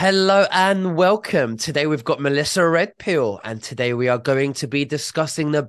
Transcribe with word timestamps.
Hello 0.00 0.46
and 0.50 0.96
welcome. 0.96 1.58
Today 1.58 1.86
we've 1.86 2.04
got 2.04 2.22
Melissa 2.22 2.66
Redpill, 2.66 3.38
and 3.44 3.62
today 3.62 3.92
we 3.92 4.08
are 4.08 4.16
going 4.16 4.54
to 4.54 4.66
be 4.66 4.86
discussing 4.86 5.50
the 5.50 5.68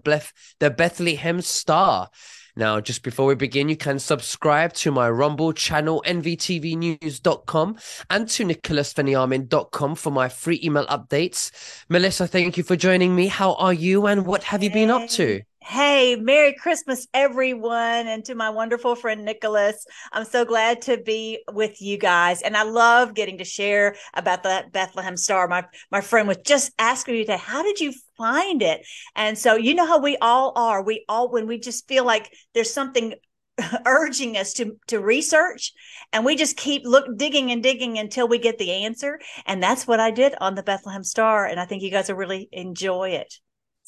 the 0.61 0.70
Bethlehem 0.70 1.41
Star. 1.41 2.09
Now, 2.55 2.79
just 2.79 3.04
before 3.04 3.25
we 3.25 3.36
begin, 3.36 3.67
you 3.67 3.75
can 3.75 3.99
subscribe 3.99 4.71
to 4.75 4.89
my 4.89 5.09
Rumble 5.09 5.52
channel, 5.52 6.02
nvtvnews.com, 6.07 7.78
and 8.09 8.29
to 8.29 8.45
nicholasveniamin.com 8.45 9.95
for 9.95 10.12
my 10.12 10.30
free 10.30 10.61
email 10.63 10.86
updates. 10.86 11.52
Melissa, 11.89 12.25
thank 12.25 12.55
you 12.55 12.63
for 12.63 12.77
joining 12.77 13.13
me. 13.13 13.27
How 13.27 13.55
are 13.55 13.73
you, 13.73 14.05
and 14.05 14.25
what 14.25 14.43
have 14.43 14.63
you 14.63 14.71
been 14.71 14.91
up 14.91 15.09
to? 15.09 15.41
Hey, 15.64 16.16
Merry 16.16 16.54
Christmas, 16.54 17.07
everyone, 17.14 18.07
and 18.07 18.25
to 18.25 18.36
my 18.36 18.50
wonderful 18.50 18.96
friend 18.96 19.23
Nicholas. 19.23 19.86
I'm 20.12 20.26
so 20.26 20.44
glad 20.44 20.82
to 20.84 20.98
be 20.98 21.44
with 21.52 21.82
you 21.82 21.98
guys, 21.98 22.41
and 22.41 22.57
I 22.57 22.64
love 22.64 23.14
getting 23.14 23.38
to 23.38 23.44
share 23.45 23.95
about 24.16 24.41
the 24.44 24.66
Bethlehem 24.71 25.16
Star. 25.16 25.48
My 25.48 25.66
my 25.91 26.02
friend 26.02 26.27
was 26.27 26.38
just 26.45 26.71
asking 26.80 27.13
me 27.13 27.20
today, 27.21 27.38
how 27.38 27.62
did 27.62 27.80
you 27.80 27.94
find 28.18 28.62
it? 28.62 28.85
And 29.16 29.38
so 29.38 29.55
you 29.55 29.76
know 29.76 29.85
how 29.85 29.99
we 29.99 30.18
all 30.18 30.52
are. 30.55 30.84
We 30.84 31.05
all 31.08 31.32
when 31.32 31.48
we 31.48 31.59
just 31.59 31.88
feel 31.88 32.05
like 32.05 32.34
there's 32.54 32.73
something 32.73 33.13
urging 33.85 34.38
us 34.38 34.54
to 34.54 34.77
to 34.88 34.99
research 34.99 35.73
and 36.12 36.26
we 36.26 36.35
just 36.35 36.57
keep 36.57 36.82
look 36.85 37.18
digging 37.18 37.52
and 37.52 37.62
digging 37.62 37.99
until 37.99 38.27
we 38.27 38.40
get 38.40 38.57
the 38.57 38.71
answer 38.71 39.20
and 39.46 39.62
that's 39.62 39.85
what 39.85 39.99
i 39.99 40.09
did 40.09 40.34
on 40.40 40.55
the 40.55 40.63
bethlehem 40.63 41.04
star 41.04 41.46
and 41.46 41.59
i 41.59 41.66
think 41.66 41.84
you 41.84 41.91
guys 41.91 42.07
will 42.07 42.16
really 42.16 42.48
enjoy 42.54 43.09
it 43.09 43.40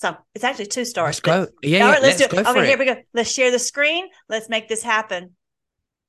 so 0.03 0.17
it's 0.35 0.43
actually 0.43 0.65
two 0.65 0.83
stars. 0.83 1.15
Let's 1.15 1.19
go. 1.21 1.47
Yeah, 1.61 1.79
All 1.79 1.87
yeah, 1.87 1.91
right, 1.93 2.01
let's, 2.01 2.19
let's 2.19 2.33
do 2.33 2.37
it. 2.39 2.43
go 2.43 2.51
Okay, 2.51 2.65
here 2.65 2.73
it. 2.73 2.79
we 2.79 2.85
go. 2.85 2.97
Let's 3.13 3.31
share 3.31 3.51
the 3.51 3.59
screen. 3.59 4.09
Let's 4.27 4.49
make 4.49 4.67
this 4.67 4.83
happen. 4.83 5.31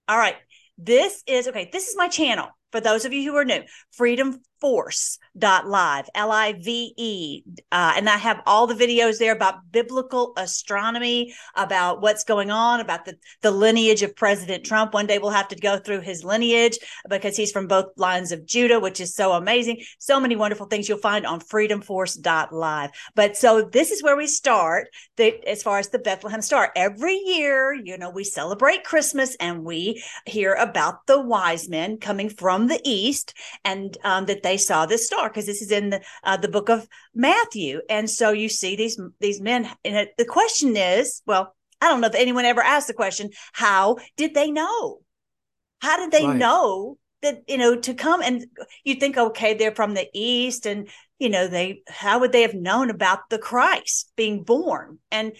All 0.08 0.18
right. 0.18 0.34
This 0.76 1.22
is 1.28 1.46
okay. 1.46 1.70
This 1.72 1.86
is 1.86 1.96
my 1.96 2.08
channel. 2.08 2.48
For 2.74 2.80
those 2.80 3.04
of 3.04 3.12
you 3.12 3.30
who 3.30 3.36
are 3.36 3.44
new, 3.44 3.62
freedomforce.live, 3.96 6.10
L 6.12 6.32
I 6.32 6.54
V 6.54 6.92
E. 6.96 7.44
Uh, 7.70 7.92
and 7.96 8.08
I 8.08 8.16
have 8.16 8.42
all 8.46 8.66
the 8.66 8.74
videos 8.74 9.20
there 9.20 9.32
about 9.32 9.70
biblical 9.70 10.32
astronomy, 10.36 11.32
about 11.54 12.02
what's 12.02 12.24
going 12.24 12.50
on, 12.50 12.80
about 12.80 13.04
the, 13.04 13.16
the 13.42 13.52
lineage 13.52 14.02
of 14.02 14.16
President 14.16 14.64
Trump. 14.64 14.92
One 14.92 15.06
day 15.06 15.18
we'll 15.18 15.30
have 15.30 15.46
to 15.48 15.56
go 15.56 15.78
through 15.78 16.00
his 16.00 16.24
lineage 16.24 16.76
because 17.08 17.36
he's 17.36 17.52
from 17.52 17.68
both 17.68 17.92
lines 17.96 18.32
of 18.32 18.44
Judah, 18.44 18.80
which 18.80 19.00
is 19.00 19.14
so 19.14 19.34
amazing. 19.34 19.84
So 20.00 20.18
many 20.18 20.34
wonderful 20.34 20.66
things 20.66 20.88
you'll 20.88 20.98
find 20.98 21.24
on 21.24 21.38
freedomforce.live. 21.38 22.90
But 23.14 23.36
so 23.36 23.62
this 23.62 23.92
is 23.92 24.02
where 24.02 24.16
we 24.16 24.26
start 24.26 24.88
the, 25.16 25.48
as 25.48 25.62
far 25.62 25.78
as 25.78 25.90
the 25.90 26.00
Bethlehem 26.00 26.42
Star. 26.42 26.72
Every 26.74 27.14
year, 27.14 27.72
you 27.72 27.96
know, 27.98 28.10
we 28.10 28.24
celebrate 28.24 28.82
Christmas 28.82 29.36
and 29.36 29.62
we 29.62 30.02
hear 30.26 30.54
about 30.54 31.06
the 31.06 31.20
wise 31.20 31.68
men 31.68 31.98
coming 31.98 32.30
from 32.30 32.63
the 32.66 32.80
east 32.84 33.34
and 33.64 33.96
um, 34.04 34.26
that 34.26 34.42
they 34.42 34.56
saw 34.56 34.86
this 34.86 35.06
star 35.06 35.28
because 35.28 35.46
this 35.46 35.62
is 35.62 35.70
in 35.70 35.90
the 35.90 36.02
uh, 36.22 36.36
the 36.36 36.48
book 36.48 36.68
of 36.68 36.86
Matthew. 37.14 37.80
And 37.88 38.08
so 38.08 38.30
you 38.30 38.48
see 38.48 38.76
these 38.76 39.00
these 39.20 39.40
men. 39.40 39.68
And 39.84 40.08
the 40.18 40.24
question 40.24 40.76
is, 40.76 41.22
well, 41.26 41.54
I 41.80 41.88
don't 41.88 42.00
know 42.00 42.08
if 42.08 42.14
anyone 42.14 42.44
ever 42.44 42.62
asked 42.62 42.88
the 42.88 42.94
question, 42.94 43.30
how 43.52 43.96
did 44.16 44.34
they 44.34 44.50
know? 44.50 45.00
How 45.80 45.96
did 45.98 46.10
they 46.10 46.26
Right. 46.26 46.38
know 46.38 46.98
that 47.22 47.42
you 47.48 47.58
know 47.58 47.76
to 47.76 47.94
come 47.94 48.22
and 48.22 48.46
you 48.84 48.94
think 48.94 49.16
okay 49.16 49.54
they're 49.54 49.74
from 49.74 49.94
the 49.94 50.08
east 50.12 50.66
and 50.66 50.88
you 51.18 51.28
know 51.28 51.48
they 51.48 51.82
how 51.88 52.20
would 52.20 52.32
they 52.32 52.42
have 52.42 52.54
known 52.54 52.90
about 52.90 53.30
the 53.30 53.38
Christ 53.38 54.12
being 54.16 54.44
born 54.44 54.98
and 55.10 55.32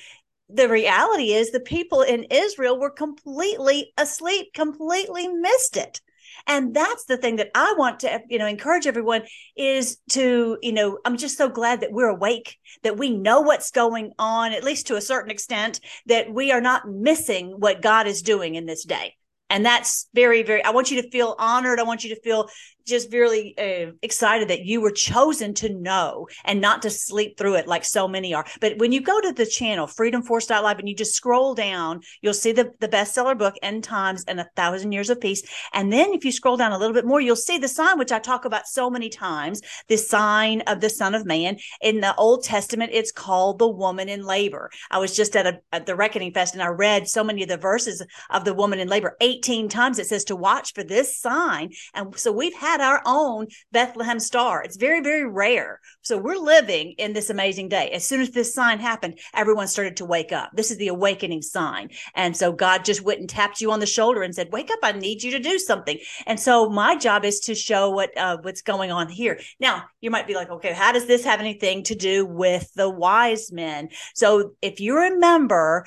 the 0.48 0.68
reality 0.68 1.32
is 1.32 1.50
the 1.50 1.60
people 1.60 2.02
in 2.02 2.24
Israel 2.30 2.78
were 2.78 2.90
completely 2.90 3.92
asleep 3.96 4.52
completely 4.54 5.28
missed 5.28 5.76
it 5.76 6.00
and 6.46 6.74
that's 6.74 7.04
the 7.04 7.16
thing 7.16 7.36
that 7.36 7.50
I 7.54 7.74
want 7.76 8.00
to 8.00 8.20
you 8.28 8.38
know 8.38 8.46
encourage 8.46 8.86
everyone 8.86 9.22
is 9.56 9.98
to 10.10 10.58
you 10.62 10.72
know 10.72 10.98
I'm 11.04 11.16
just 11.16 11.38
so 11.38 11.48
glad 11.48 11.80
that 11.80 11.92
we're 11.92 12.08
awake 12.08 12.58
that 12.82 12.98
we 12.98 13.10
know 13.10 13.40
what's 13.40 13.70
going 13.70 14.12
on 14.18 14.52
at 14.52 14.64
least 14.64 14.86
to 14.88 14.96
a 14.96 15.00
certain 15.00 15.30
extent 15.30 15.80
that 16.06 16.32
we 16.32 16.52
are 16.52 16.60
not 16.60 16.88
missing 16.88 17.54
what 17.58 17.82
God 17.82 18.06
is 18.06 18.22
doing 18.22 18.54
in 18.54 18.66
this 18.66 18.84
day. 18.84 19.16
And 19.50 19.64
that's 19.64 20.08
very 20.14 20.42
very 20.42 20.64
i 20.64 20.70
want 20.70 20.90
you 20.90 21.02
to 21.02 21.10
feel 21.10 21.36
honored. 21.38 21.78
I 21.78 21.84
want 21.84 22.04
you 22.04 22.14
to 22.14 22.20
feel 22.20 22.48
just 22.84 23.12
really 23.12 23.56
uh, 23.58 23.92
excited 24.02 24.48
that 24.48 24.64
you 24.64 24.80
were 24.80 24.90
chosen 24.90 25.54
to 25.54 25.74
know 25.74 26.28
and 26.44 26.60
not 26.60 26.82
to 26.82 26.90
sleep 26.90 27.36
through 27.36 27.54
it 27.54 27.66
like 27.66 27.84
so 27.84 28.06
many 28.06 28.34
are. 28.34 28.44
But 28.60 28.78
when 28.78 28.92
you 28.92 29.00
go 29.00 29.20
to 29.20 29.32
the 29.32 29.46
channel 29.46 29.86
freedomforce.live 29.86 30.78
and 30.78 30.88
you 30.88 30.94
just 30.94 31.14
scroll 31.14 31.54
down 31.54 32.00
you'll 32.20 32.34
see 32.34 32.52
the, 32.52 32.72
the 32.80 32.88
bestseller 32.88 33.36
book 33.36 33.54
end 33.62 33.84
times 33.84 34.24
and 34.26 34.40
a 34.40 34.48
thousand 34.56 34.92
years 34.92 35.10
of 35.10 35.20
peace. 35.20 35.42
And 35.72 35.92
then 35.92 36.12
if 36.12 36.24
you 36.24 36.32
scroll 36.32 36.56
down 36.56 36.72
a 36.72 36.78
little 36.78 36.94
bit 36.94 37.06
more 37.06 37.20
you'll 37.20 37.36
see 37.36 37.58
the 37.58 37.68
sign 37.68 37.98
which 37.98 38.12
i 38.12 38.18
talk 38.18 38.44
about 38.44 38.66
so 38.66 38.90
many 38.90 39.08
times 39.08 39.60
the 39.88 39.96
sign 39.96 40.60
of 40.62 40.80
the 40.80 40.90
son 40.90 41.14
of 41.14 41.26
man. 41.26 41.56
In 41.80 42.00
the 42.00 42.14
old 42.16 42.44
testament 42.44 42.90
it's 42.92 43.12
called 43.12 43.58
the 43.58 43.68
woman 43.68 44.08
in 44.08 44.24
labor. 44.24 44.70
I 44.90 44.98
was 44.98 45.16
just 45.16 45.36
at, 45.36 45.46
a, 45.46 45.60
at 45.72 45.86
the 45.86 45.96
reckoning 45.96 46.32
fest 46.32 46.54
and 46.54 46.62
i 46.62 46.68
read 46.68 47.08
so 47.08 47.24
many 47.24 47.42
of 47.42 47.48
the 47.48 47.56
verses 47.56 48.04
of 48.30 48.44
the 48.44 48.54
woman 48.54 48.78
in 48.78 48.88
labor. 48.88 49.16
18 49.20 49.68
times 49.68 49.98
it 49.98 50.06
says 50.06 50.24
to 50.24 50.36
watch 50.36 50.74
for 50.74 50.84
this 50.84 51.18
sign. 51.18 51.70
And 51.94 52.18
so 52.18 52.32
we've 52.32 52.54
had 52.54 52.73
our 52.80 53.02
own 53.06 53.46
bethlehem 53.72 54.20
star. 54.20 54.62
It's 54.62 54.76
very 54.76 55.00
very 55.00 55.26
rare. 55.26 55.80
So 56.02 56.18
we're 56.18 56.36
living 56.36 56.94
in 56.98 57.12
this 57.12 57.30
amazing 57.30 57.68
day. 57.68 57.90
As 57.90 58.06
soon 58.06 58.20
as 58.20 58.30
this 58.30 58.54
sign 58.54 58.78
happened 58.78 59.18
everyone 59.34 59.68
started 59.68 59.96
to 59.98 60.04
wake 60.04 60.32
up. 60.32 60.50
This 60.54 60.70
is 60.70 60.78
the 60.78 60.88
awakening 60.88 61.42
sign. 61.42 61.90
And 62.14 62.36
so 62.36 62.52
god 62.52 62.84
just 62.84 63.02
went 63.02 63.20
and 63.20 63.28
tapped 63.28 63.60
you 63.60 63.72
on 63.72 63.80
the 63.80 63.86
shoulder 63.86 64.22
and 64.22 64.34
said 64.34 64.52
wake 64.52 64.70
up 64.70 64.78
i 64.82 64.92
need 64.92 65.22
you 65.22 65.30
to 65.32 65.38
do 65.38 65.58
something. 65.58 65.98
And 66.26 66.38
so 66.38 66.68
my 66.68 66.96
job 66.96 67.24
is 67.24 67.40
to 67.40 67.54
show 67.54 67.90
what 67.90 68.16
uh, 68.16 68.38
what's 68.42 68.62
going 68.62 68.90
on 68.90 69.08
here. 69.08 69.40
Now 69.60 69.84
you 70.00 70.10
might 70.10 70.26
be 70.26 70.34
like 70.34 70.50
okay 70.50 70.72
how 70.72 70.92
does 70.92 71.06
this 71.06 71.24
have 71.24 71.40
anything 71.40 71.82
to 71.84 71.94
do 71.94 72.26
with 72.26 72.72
the 72.74 72.88
wise 72.90 73.52
men? 73.52 73.88
So 74.14 74.52
if 74.62 74.80
you 74.80 74.96
remember 74.96 75.84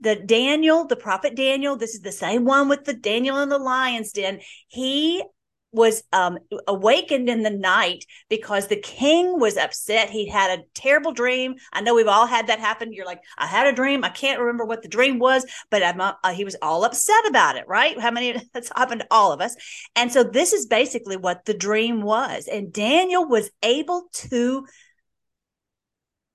the 0.00 0.16
Daniel, 0.16 0.86
the 0.86 0.96
prophet 0.96 1.34
Daniel, 1.34 1.76
this 1.76 1.94
is 1.94 2.02
the 2.02 2.12
same 2.12 2.44
one 2.44 2.68
with 2.68 2.84
the 2.84 2.94
Daniel 2.94 3.40
in 3.40 3.48
the 3.48 3.58
lion's 3.58 4.12
den. 4.12 4.40
He 4.68 5.22
was 5.74 6.04
um, 6.12 6.38
awakened 6.68 7.28
in 7.28 7.42
the 7.42 7.50
night 7.50 8.04
because 8.28 8.68
the 8.68 8.80
king 8.80 9.38
was 9.38 9.56
upset. 9.56 10.08
He 10.08 10.28
had 10.28 10.58
a 10.58 10.62
terrible 10.74 11.12
dream. 11.12 11.56
I 11.72 11.80
know 11.80 11.94
we've 11.94 12.06
all 12.06 12.26
had 12.26 12.46
that 12.46 12.60
happen. 12.60 12.92
You're 12.92 13.06
like, 13.06 13.20
I 13.36 13.46
had 13.46 13.66
a 13.66 13.72
dream. 13.72 14.04
I 14.04 14.08
can't 14.08 14.40
remember 14.40 14.64
what 14.64 14.82
the 14.82 14.88
dream 14.88 15.18
was, 15.18 15.44
but 15.70 15.82
I'm, 15.82 16.00
uh, 16.00 16.14
he 16.32 16.44
was 16.44 16.56
all 16.62 16.84
upset 16.84 17.26
about 17.26 17.56
it, 17.56 17.66
right? 17.66 18.00
How 18.00 18.10
many 18.10 18.40
that's 18.54 18.70
happened 18.74 19.00
to 19.00 19.06
all 19.10 19.32
of 19.32 19.40
us. 19.40 19.56
And 19.96 20.12
so 20.12 20.22
this 20.22 20.52
is 20.52 20.66
basically 20.66 21.16
what 21.16 21.44
the 21.44 21.54
dream 21.54 22.02
was. 22.02 22.46
And 22.46 22.72
Daniel 22.72 23.26
was 23.26 23.50
able 23.62 24.04
to 24.12 24.66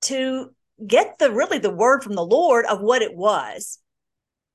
to 0.02 0.52
get 0.86 1.20
the 1.20 1.32
really 1.32 1.60
the 1.60 1.70
word 1.70 2.04
from 2.04 2.14
the 2.14 2.26
Lord 2.26 2.66
of 2.66 2.82
what 2.82 3.02
it 3.02 3.16
was 3.16 3.80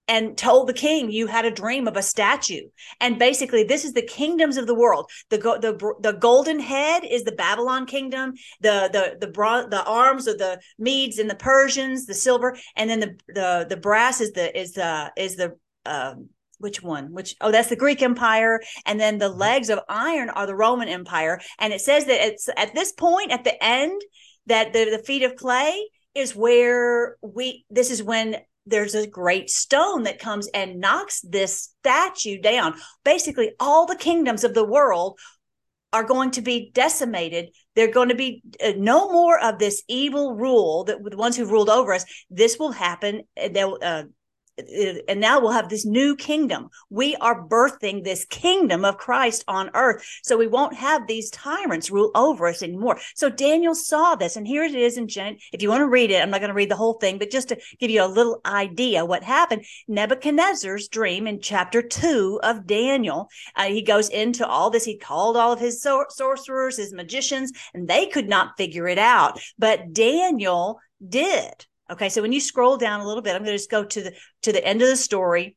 and 0.06 0.36
told 0.36 0.68
the 0.68 0.74
king 0.74 1.10
you 1.10 1.26
had 1.26 1.44
a 1.44 1.50
dream 1.50 1.88
of 1.88 1.96
a 1.96 2.02
statue. 2.02 2.68
And 3.00 3.18
basically 3.18 3.64
this 3.64 3.84
is 3.84 3.92
the 3.92 4.02
kingdoms 4.02 4.56
of 4.56 4.66
the 4.66 4.74
world. 4.74 5.10
The 5.30 5.38
go- 5.38 5.58
the 5.58 5.94
the 6.00 6.12
golden 6.12 6.60
head 6.60 7.04
is 7.04 7.24
the 7.24 7.32
babylon 7.32 7.86
kingdom 7.86 8.34
the 8.60 8.90
the 8.92 9.16
the 9.20 9.32
bron- 9.32 9.70
the 9.70 9.84
arms 9.84 10.26
of 10.26 10.38
the 10.38 10.60
medes 10.78 11.18
and 11.18 11.30
the 11.30 11.34
persians 11.34 12.06
the 12.06 12.14
silver 12.14 12.56
and 12.76 12.88
then 12.90 13.00
the 13.00 13.16
the 13.28 13.66
the 13.68 13.76
brass 13.76 14.20
is 14.20 14.32
the 14.32 14.58
is 14.58 14.72
the 14.72 15.12
is 15.16 15.36
the 15.36 15.56
um 15.86 16.28
which 16.58 16.82
one? 16.82 17.12
Which 17.12 17.36
oh 17.40 17.50
that's 17.50 17.68
the 17.68 17.76
greek 17.76 18.00
empire 18.02 18.60
and 18.86 18.98
then 18.98 19.18
the 19.18 19.28
legs 19.28 19.68
of 19.70 19.80
iron 19.88 20.30
are 20.30 20.46
the 20.46 20.56
roman 20.56 20.88
empire. 20.88 21.40
And 21.58 21.72
it 21.72 21.80
says 21.80 22.06
that 22.06 22.26
it's 22.26 22.48
at 22.56 22.74
this 22.74 22.92
point 22.92 23.32
at 23.32 23.44
the 23.44 23.62
end 23.62 24.00
that 24.46 24.72
the, 24.72 24.90
the 24.90 25.02
feet 25.02 25.22
of 25.22 25.36
clay 25.36 25.88
is 26.14 26.36
where 26.36 27.16
we 27.22 27.64
this 27.70 27.90
is 27.90 28.02
when 28.02 28.36
there's 28.66 28.94
a 28.94 29.06
great 29.06 29.50
stone 29.50 30.04
that 30.04 30.18
comes 30.18 30.48
and 30.48 30.80
knocks 30.80 31.20
this 31.20 31.74
statue 31.80 32.40
down. 32.40 32.74
Basically 33.04 33.52
all 33.60 33.86
the 33.86 33.96
kingdoms 33.96 34.44
of 34.44 34.54
the 34.54 34.64
world 34.64 35.18
are 35.92 36.04
going 36.04 36.32
to 36.32 36.42
be 36.42 36.70
decimated. 36.74 37.50
They're 37.76 37.92
going 37.92 38.08
to 38.08 38.14
be 38.16 38.42
uh, 38.62 38.72
no 38.76 39.12
more 39.12 39.38
of 39.38 39.58
this 39.58 39.82
evil 39.88 40.34
rule 40.34 40.84
that 40.84 40.98
the 41.02 41.16
ones 41.16 41.36
who 41.36 41.44
ruled 41.44 41.70
over 41.70 41.94
us. 41.94 42.04
This 42.30 42.58
will 42.58 42.72
happen 42.72 43.22
and 43.36 43.54
they'll 43.54 43.78
uh, 43.80 44.04
and 44.56 45.20
now 45.20 45.40
we'll 45.40 45.50
have 45.50 45.68
this 45.68 45.84
new 45.84 46.14
kingdom. 46.14 46.68
We 46.90 47.16
are 47.16 47.46
birthing 47.46 48.04
this 48.04 48.24
kingdom 48.24 48.84
of 48.84 48.98
Christ 48.98 49.44
on 49.48 49.70
earth. 49.74 50.06
So 50.22 50.36
we 50.36 50.46
won't 50.46 50.74
have 50.74 51.06
these 51.06 51.30
tyrants 51.30 51.90
rule 51.90 52.10
over 52.14 52.46
us 52.46 52.62
anymore. 52.62 53.00
So 53.14 53.28
Daniel 53.28 53.74
saw 53.74 54.14
this, 54.14 54.36
and 54.36 54.46
here 54.46 54.62
it 54.62 54.74
is 54.74 54.96
in 54.96 55.08
Gen. 55.08 55.38
If 55.52 55.62
you 55.62 55.68
want 55.68 55.80
to 55.80 55.88
read 55.88 56.10
it, 56.10 56.22
I'm 56.22 56.30
not 56.30 56.40
going 56.40 56.48
to 56.50 56.54
read 56.54 56.70
the 56.70 56.76
whole 56.76 56.94
thing, 56.94 57.18
but 57.18 57.30
just 57.30 57.48
to 57.48 57.60
give 57.78 57.90
you 57.90 58.04
a 58.04 58.06
little 58.06 58.40
idea 58.46 59.04
what 59.04 59.24
happened, 59.24 59.64
Nebuchadnezzar's 59.88 60.88
dream 60.88 61.26
in 61.26 61.40
chapter 61.40 61.82
two 61.82 62.40
of 62.42 62.66
Daniel, 62.66 63.28
uh, 63.56 63.64
he 63.64 63.82
goes 63.82 64.08
into 64.08 64.46
all 64.46 64.70
this. 64.70 64.84
He 64.84 64.96
called 64.96 65.36
all 65.36 65.52
of 65.52 65.60
his 65.60 65.82
sor- 65.82 66.06
sorcerers, 66.10 66.76
his 66.76 66.92
magicians, 66.92 67.52
and 67.72 67.88
they 67.88 68.06
could 68.06 68.28
not 68.28 68.56
figure 68.56 68.86
it 68.86 68.98
out. 68.98 69.40
But 69.58 69.92
Daniel 69.92 70.78
did. 71.06 71.66
Okay, 71.90 72.08
so 72.08 72.22
when 72.22 72.32
you 72.32 72.40
scroll 72.40 72.76
down 72.76 73.00
a 73.00 73.06
little 73.06 73.22
bit, 73.22 73.34
I'm 73.34 73.42
going 73.42 73.52
to 73.52 73.58
just 73.58 73.70
go 73.70 73.84
to 73.84 74.02
the 74.02 74.14
to 74.42 74.52
the 74.52 74.64
end 74.64 74.80
of 74.82 74.88
the 74.88 74.96
story. 74.96 75.56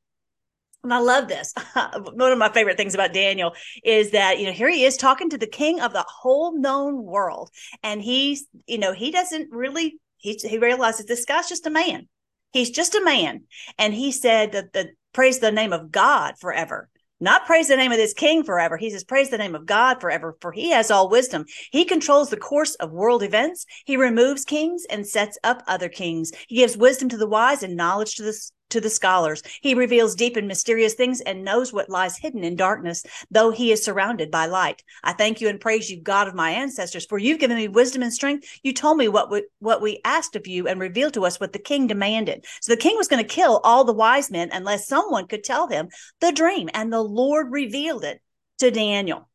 and 0.84 0.94
I 0.94 1.00
love 1.00 1.28
this. 1.28 1.54
One 2.14 2.32
of 2.32 2.38
my 2.38 2.50
favorite 2.50 2.78
things 2.78 2.94
about 2.94 3.14
Daniel 3.14 3.54
is 3.84 4.12
that, 4.12 4.40
you 4.40 4.46
know, 4.46 4.52
here 4.52 4.70
he 4.70 4.84
is 4.84 4.98
talking 4.98 5.30
to 5.30 5.38
the 5.38 5.48
king 5.48 5.80
of 5.80 5.94
the 5.94 6.06
whole 6.08 6.58
known 6.60 7.04
world. 7.04 7.50
And 7.82 8.02
he's, 8.02 8.46
you 8.66 8.78
know, 8.78 8.94
he 8.94 9.12
doesn't 9.12 9.52
really, 9.52 10.00
he, 10.18 10.34
he 10.34 10.58
realizes 10.58 11.06
this 11.06 11.26
guy's 11.26 11.50
just 11.50 11.66
a 11.66 11.72
man. 11.72 12.08
He's 12.52 12.72
just 12.72 12.96
a 12.96 13.04
man. 13.04 13.44
And 13.78 13.94
he 13.94 14.12
said 14.12 14.52
that 14.52 14.74
the 14.74 14.90
praise 15.14 15.40
the 15.40 15.52
name 15.52 15.74
of 15.74 15.92
God 15.92 16.36
forever 16.40 16.90
not 17.20 17.46
praise 17.46 17.68
the 17.68 17.76
name 17.76 17.92
of 17.92 17.98
this 17.98 18.14
king 18.14 18.44
forever. 18.44 18.78
He 18.78 18.90
says, 18.90 19.04
praise 19.04 19.30
the 19.30 19.38
name 19.38 19.56
of 19.56 19.66
God 19.66 20.00
forever, 20.00 20.36
for 20.40 20.52
he 20.52 20.72
has 20.72 20.92
all 20.92 21.10
wisdom. 21.10 21.46
He 21.72 21.86
controls 21.86 22.30
the 22.30 22.38
course 22.38 22.76
of 22.76 22.92
world 22.92 23.24
events. 23.24 23.66
He 23.86 23.98
removes 23.98 24.46
kings 24.46 24.86
and 24.90 25.06
sets 25.06 25.38
up 25.44 25.64
other 25.68 25.90
kings. 25.90 26.32
He 26.48 26.58
gives 26.58 26.78
wisdom 26.78 27.10
to 27.10 27.18
the 27.18 27.28
wise 27.28 27.64
and 27.64 27.76
knowledge 27.76 28.16
to 28.16 28.24
the 28.24 28.40
to 28.70 28.82
the 28.82 28.90
scholars. 28.90 29.42
He 29.62 29.74
reveals 29.74 30.16
deep 30.16 30.36
and 30.36 30.48
mysterious 30.48 30.94
things 30.94 31.22
and 31.22 31.44
knows 31.44 31.72
what 31.72 31.90
lies 31.90 32.18
hidden 32.18 32.44
in 32.44 32.56
darkness, 32.56 33.06
though 33.32 33.52
he 33.52 33.72
is 33.72 33.84
surrounded 33.84 34.32
by 34.32 34.46
light. 34.46 34.84
I 35.04 35.14
thank 35.14 35.42
you 35.42 35.48
and 35.48 35.60
praise 35.60 35.90
you, 35.90 36.02
God 36.02 36.28
of 36.28 36.36
my 36.36 36.52
ancestors, 36.52 37.06
for 37.06 37.18
you've 37.18 37.40
given 37.40 37.58
me 37.58 37.68
wisdom 37.68 38.04
and 38.04 38.14
strength. 38.14 38.48
You 38.64 38.74
told 38.74 38.98
me 38.98 39.08
what 39.08 39.32
we, 39.32 39.46
what 39.60 39.82
we 39.82 40.02
asked 40.04 40.36
of 40.36 40.48
you 40.48 40.68
and 40.68 40.80
revealed 40.80 41.14
to 41.14 41.26
us 41.26 41.40
what 41.40 41.54
the 41.54 41.60
king 41.60 41.88
demanded. 41.88 42.46
So 42.62 42.74
the 42.74 42.82
king 42.82 42.98
was 42.98 43.08
going 43.08 43.24
to 43.24 43.36
kill 43.36 43.62
all 43.64 43.84
the 43.84 43.94
wise 43.94 44.30
men 44.32 44.50
unless 44.52 44.88
someone 44.88 45.28
could 45.28 45.44
tell 45.44 45.68
him 45.68 45.90
the 46.20 46.32
dream, 46.32 46.70
and 46.74 46.92
the 46.92 47.02
Lord 47.02 47.52
revealed 47.52 48.04
it 48.04 48.22
to 48.60 48.72
Daniel. 48.72 49.30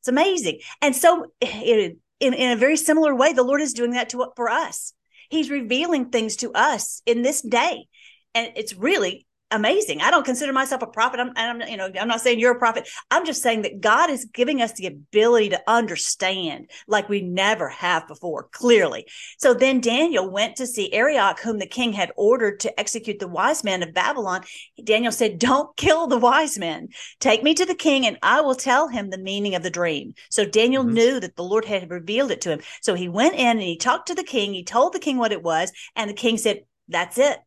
It's 0.00 0.08
amazing. 0.08 0.60
And 0.82 0.94
so 0.94 1.26
in, 1.40 1.98
in, 2.20 2.34
in 2.34 2.50
a 2.50 2.56
very 2.56 2.76
similar 2.76 3.14
way, 3.14 3.32
the 3.32 3.42
Lord 3.42 3.60
is 3.60 3.72
doing 3.72 3.92
that 3.92 4.10
to 4.10 4.26
for 4.36 4.50
us. 4.50 4.92
He's 5.30 5.50
revealing 5.50 6.10
things 6.10 6.36
to 6.36 6.52
us 6.52 7.02
in 7.06 7.22
this 7.22 7.40
day 7.40 7.86
and 8.34 8.52
it's 8.56 8.74
really 8.74 9.26
amazing. 9.54 10.00
I 10.00 10.10
don't 10.10 10.24
consider 10.24 10.52
myself 10.52 10.82
a 10.82 10.86
prophet. 10.86 11.20
I'm, 11.20 11.32
I'm, 11.36 11.60
you 11.62 11.76
know, 11.76 11.88
I'm 12.00 12.08
not 12.08 12.20
saying 12.20 12.40
you're 12.40 12.56
a 12.56 12.58
prophet. 12.58 12.88
I'm 13.10 13.24
just 13.24 13.42
saying 13.42 13.62
that 13.62 13.80
God 13.80 14.10
is 14.10 14.24
giving 14.24 14.60
us 14.60 14.72
the 14.72 14.86
ability 14.86 15.50
to 15.50 15.62
understand 15.66 16.70
like 16.86 17.08
we 17.08 17.22
never 17.22 17.68
have 17.68 18.08
before, 18.08 18.48
clearly. 18.52 19.06
So 19.38 19.54
then 19.54 19.80
Daniel 19.80 20.30
went 20.30 20.56
to 20.56 20.66
see 20.66 20.92
Arioch, 20.92 21.40
whom 21.40 21.58
the 21.58 21.66
king 21.66 21.92
had 21.92 22.12
ordered 22.16 22.60
to 22.60 22.80
execute 22.80 23.18
the 23.18 23.28
wise 23.28 23.64
men 23.64 23.82
of 23.82 23.94
Babylon. 23.94 24.42
Daniel 24.82 25.12
said, 25.12 25.38
Don't 25.38 25.76
kill 25.76 26.06
the 26.06 26.18
wise 26.18 26.58
men. 26.58 26.88
Take 27.20 27.42
me 27.42 27.54
to 27.54 27.64
the 27.64 27.74
king 27.74 28.06
and 28.06 28.18
I 28.22 28.40
will 28.40 28.56
tell 28.56 28.88
him 28.88 29.10
the 29.10 29.18
meaning 29.18 29.54
of 29.54 29.62
the 29.62 29.70
dream. 29.70 30.14
So 30.30 30.44
Daniel 30.44 30.84
mm-hmm. 30.84 30.94
knew 30.94 31.20
that 31.20 31.36
the 31.36 31.44
Lord 31.44 31.64
had 31.64 31.90
revealed 31.90 32.30
it 32.30 32.40
to 32.42 32.50
him. 32.50 32.60
So 32.82 32.94
he 32.94 33.08
went 33.08 33.34
in 33.34 33.46
and 33.46 33.62
he 33.62 33.76
talked 33.76 34.08
to 34.08 34.14
the 34.14 34.24
king. 34.24 34.52
He 34.52 34.64
told 34.64 34.92
the 34.92 34.98
king 34.98 35.18
what 35.18 35.32
it 35.32 35.42
was. 35.42 35.70
And 35.94 36.10
the 36.10 36.14
king 36.14 36.38
said, 36.38 36.62
That's 36.88 37.18
it 37.18 37.38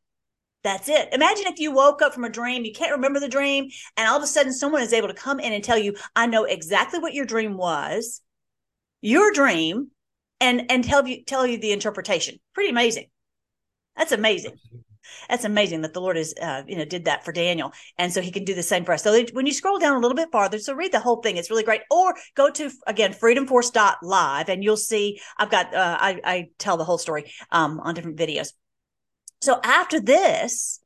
that's 0.68 0.90
it. 0.90 1.10
Imagine 1.14 1.48
if 1.48 1.60
you 1.60 1.72
woke 1.72 2.02
up 2.02 2.14
from 2.14 2.26
a 2.26 2.30
dream, 2.30 2.66
you 2.66 2.74
can't 2.74 2.92
remember 2.92 3.20
the 3.20 3.30
dream, 3.30 3.70
and 3.96 4.08
all 4.08 4.18
of 4.18 4.24
a 4.24 4.28
sudden 4.28 4.54
someone 4.54 4.82
is 4.82 4.94
able 4.94 5.08
to 5.08 5.14
come 5.14 5.40
in 5.40 5.54
and 5.54 5.64
tell 5.64 5.78
you, 5.78 5.96
I 6.16 6.28
know 6.28 6.44
exactly 6.44 7.00
what 7.00 7.14
your 7.14 7.26
dream 7.26 7.58
was, 7.58 8.22
your 9.02 9.32
dream, 9.32 9.92
and 10.42 10.70
and 10.70 10.84
tell 10.84 11.08
you 11.08 11.24
tell 11.24 11.48
you 11.48 11.58
the 11.58 11.72
interpretation. 11.72 12.40
Pretty 12.54 12.70
amazing. 12.70 13.08
That's 13.96 14.12
amazing. 14.12 14.58
That's 15.30 15.46
amazing 15.46 15.82
that 15.82 15.94
the 15.94 16.02
Lord 16.02 16.18
is, 16.18 16.36
uh, 16.42 16.64
you 16.68 16.76
know, 16.76 16.84
did 16.84 17.06
that 17.06 17.24
for 17.24 17.32
Daniel, 17.32 17.72
and 17.98 18.12
so 18.12 18.22
He 18.22 18.32
can 18.32 18.44
do 18.44 18.54
the 18.54 18.62
same 18.62 18.84
for 18.84 18.92
us. 18.92 19.04
So 19.04 19.24
when 19.32 19.46
you 19.46 19.54
scroll 19.54 19.80
down 19.80 19.96
a 19.96 20.00
little 20.00 20.16
bit 20.16 20.32
farther, 20.32 20.60
so 20.60 20.74
read 20.74 20.92
the 20.92 21.00
whole 21.00 21.22
thing; 21.22 21.38
it's 21.38 21.50
really 21.50 21.64
great. 21.64 21.82
Or 21.90 22.14
go 22.36 22.50
to 22.52 22.70
again 22.86 23.14
freedomforce.live, 23.14 24.50
and 24.50 24.64
you'll 24.64 24.78
see 24.78 25.22
I've 25.38 25.50
got 25.50 25.74
uh, 25.74 25.98
I, 26.00 26.20
I 26.24 26.50
tell 26.60 26.76
the 26.78 26.84
whole 26.84 26.98
story 26.98 27.32
um, 27.52 27.80
on 27.80 27.96
different 27.96 28.18
videos. 28.18 28.52
So 29.42 29.60
after 29.64 30.00
this, 30.00 30.80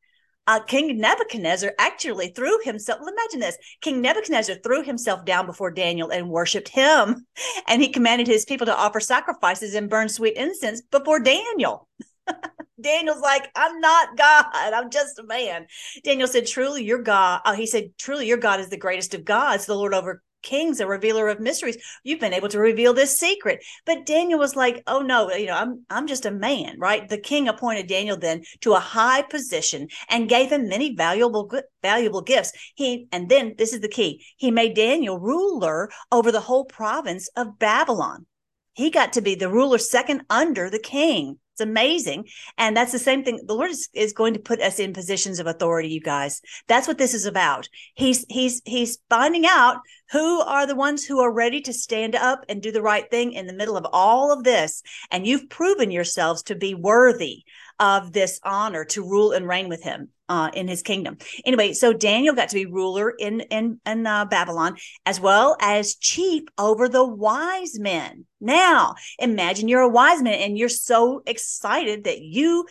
uh, 0.47 0.59
King 0.59 0.99
Nebuchadnezzar 0.99 1.73
actually 1.79 2.29
threw 2.29 2.59
himself. 2.63 2.99
Imagine 3.01 3.39
this: 3.39 3.57
King 3.81 4.01
Nebuchadnezzar 4.01 4.55
threw 4.55 4.83
himself 4.83 5.23
down 5.25 5.45
before 5.45 5.71
Daniel 5.71 6.09
and 6.09 6.29
worshipped 6.29 6.69
him, 6.69 7.25
and 7.67 7.81
he 7.81 7.89
commanded 7.89 8.27
his 8.27 8.45
people 8.45 8.65
to 8.65 8.75
offer 8.75 8.99
sacrifices 8.99 9.75
and 9.75 9.89
burn 9.89 10.09
sweet 10.09 10.35
incense 10.35 10.81
before 10.81 11.19
Daniel. 11.19 11.87
Daniel's 12.81 13.21
like, 13.21 13.49
I'm 13.55 13.79
not 13.79 14.17
God. 14.17 14.45
I'm 14.53 14.89
just 14.89 15.19
a 15.19 15.23
man. 15.23 15.67
Daniel 16.03 16.27
said, 16.27 16.47
Truly, 16.47 16.83
your 16.83 17.01
God. 17.01 17.41
Oh, 17.45 17.53
he 17.53 17.67
said, 17.67 17.91
Truly, 17.97 18.27
your 18.27 18.37
God 18.37 18.59
is 18.59 18.69
the 18.69 18.77
greatest 18.77 19.13
of 19.13 19.23
gods, 19.23 19.65
the 19.65 19.75
Lord 19.75 19.93
over 19.93 20.23
kings, 20.41 20.79
a 20.79 20.87
revealer 20.87 21.27
of 21.27 21.39
mysteries. 21.39 21.77
You've 22.03 22.19
been 22.19 22.33
able 22.33 22.49
to 22.49 22.59
reveal 22.59 22.93
this 22.93 23.17
secret. 23.17 23.63
But 23.85 24.05
Daniel 24.05 24.39
was 24.39 24.55
like, 24.55 24.83
oh 24.87 25.01
no, 25.01 25.31
you 25.31 25.47
know, 25.47 25.55
I'm 25.55 25.85
I'm 25.89 26.07
just 26.07 26.25
a 26.25 26.31
man, 26.31 26.79
right? 26.79 27.07
The 27.07 27.17
king 27.17 27.47
appointed 27.47 27.87
Daniel 27.87 28.17
then 28.17 28.43
to 28.61 28.73
a 28.73 28.79
high 28.79 29.21
position 29.23 29.87
and 30.09 30.29
gave 30.29 30.51
him 30.51 30.67
many 30.67 30.95
valuable 30.95 31.51
valuable 31.81 32.21
gifts. 32.21 32.53
He 32.75 33.07
and 33.11 33.29
then 33.29 33.55
this 33.57 33.73
is 33.73 33.81
the 33.81 33.87
key. 33.87 34.25
He 34.37 34.51
made 34.51 34.75
Daniel 34.75 35.19
ruler 35.19 35.89
over 36.11 36.31
the 36.31 36.41
whole 36.41 36.65
province 36.65 37.29
of 37.35 37.59
Babylon. 37.59 38.25
He 38.73 38.89
got 38.89 39.13
to 39.13 39.21
be 39.21 39.35
the 39.35 39.49
ruler 39.49 39.77
second 39.77 40.23
under 40.29 40.69
the 40.69 40.79
king. 40.79 41.39
It's 41.53 41.61
amazing. 41.61 42.27
And 42.57 42.75
that's 42.75 42.93
the 42.93 42.99
same 42.99 43.23
thing. 43.23 43.41
The 43.45 43.53
Lord 43.53 43.71
is, 43.71 43.89
is 43.93 44.13
going 44.13 44.33
to 44.33 44.39
put 44.39 44.61
us 44.61 44.79
in 44.79 44.93
positions 44.93 45.39
of 45.39 45.47
authority, 45.47 45.89
you 45.89 45.99
guys. 45.99 46.41
That's 46.67 46.87
what 46.87 46.97
this 46.97 47.13
is 47.13 47.25
about. 47.25 47.67
He's 47.93 48.25
he's 48.29 48.61
he's 48.65 48.99
finding 49.09 49.45
out 49.45 49.77
who 50.11 50.39
are 50.41 50.65
the 50.65 50.75
ones 50.75 51.05
who 51.05 51.19
are 51.19 51.31
ready 51.31 51.61
to 51.61 51.73
stand 51.73 52.15
up 52.15 52.45
and 52.47 52.61
do 52.61 52.71
the 52.71 52.81
right 52.81 53.09
thing 53.11 53.33
in 53.33 53.47
the 53.47 53.53
middle 53.53 53.75
of 53.75 53.85
all 53.91 54.31
of 54.31 54.43
this. 54.43 54.81
And 55.11 55.27
you've 55.27 55.49
proven 55.49 55.91
yourselves 55.91 56.43
to 56.43 56.55
be 56.55 56.73
worthy 56.73 57.43
of 57.79 58.13
this 58.13 58.39
honor 58.43 58.85
to 58.85 59.01
rule 59.03 59.31
and 59.31 59.47
reign 59.47 59.67
with 59.67 59.83
him 59.83 60.09
uh, 60.31 60.49
in 60.53 60.69
his 60.69 60.81
kingdom. 60.81 61.17
Anyway, 61.43 61.73
so 61.73 61.91
Daniel 61.91 62.33
got 62.33 62.47
to 62.47 62.55
be 62.55 62.65
ruler 62.65 63.09
in 63.09 63.41
in, 63.41 63.81
in 63.85 64.07
uh, 64.07 64.23
Babylon 64.23 64.77
as 65.05 65.19
well 65.19 65.57
as 65.59 65.95
chief 65.95 66.43
over 66.57 66.87
the 66.87 67.05
wise 67.05 67.77
men. 67.77 68.25
Now, 68.39 68.95
imagine 69.19 69.67
you're 69.67 69.81
a 69.81 69.89
wise 69.89 70.21
man 70.21 70.35
and 70.35 70.57
you're 70.57 70.69
so 70.69 71.21
excited 71.25 72.05
that 72.05 72.21
you 72.21 72.65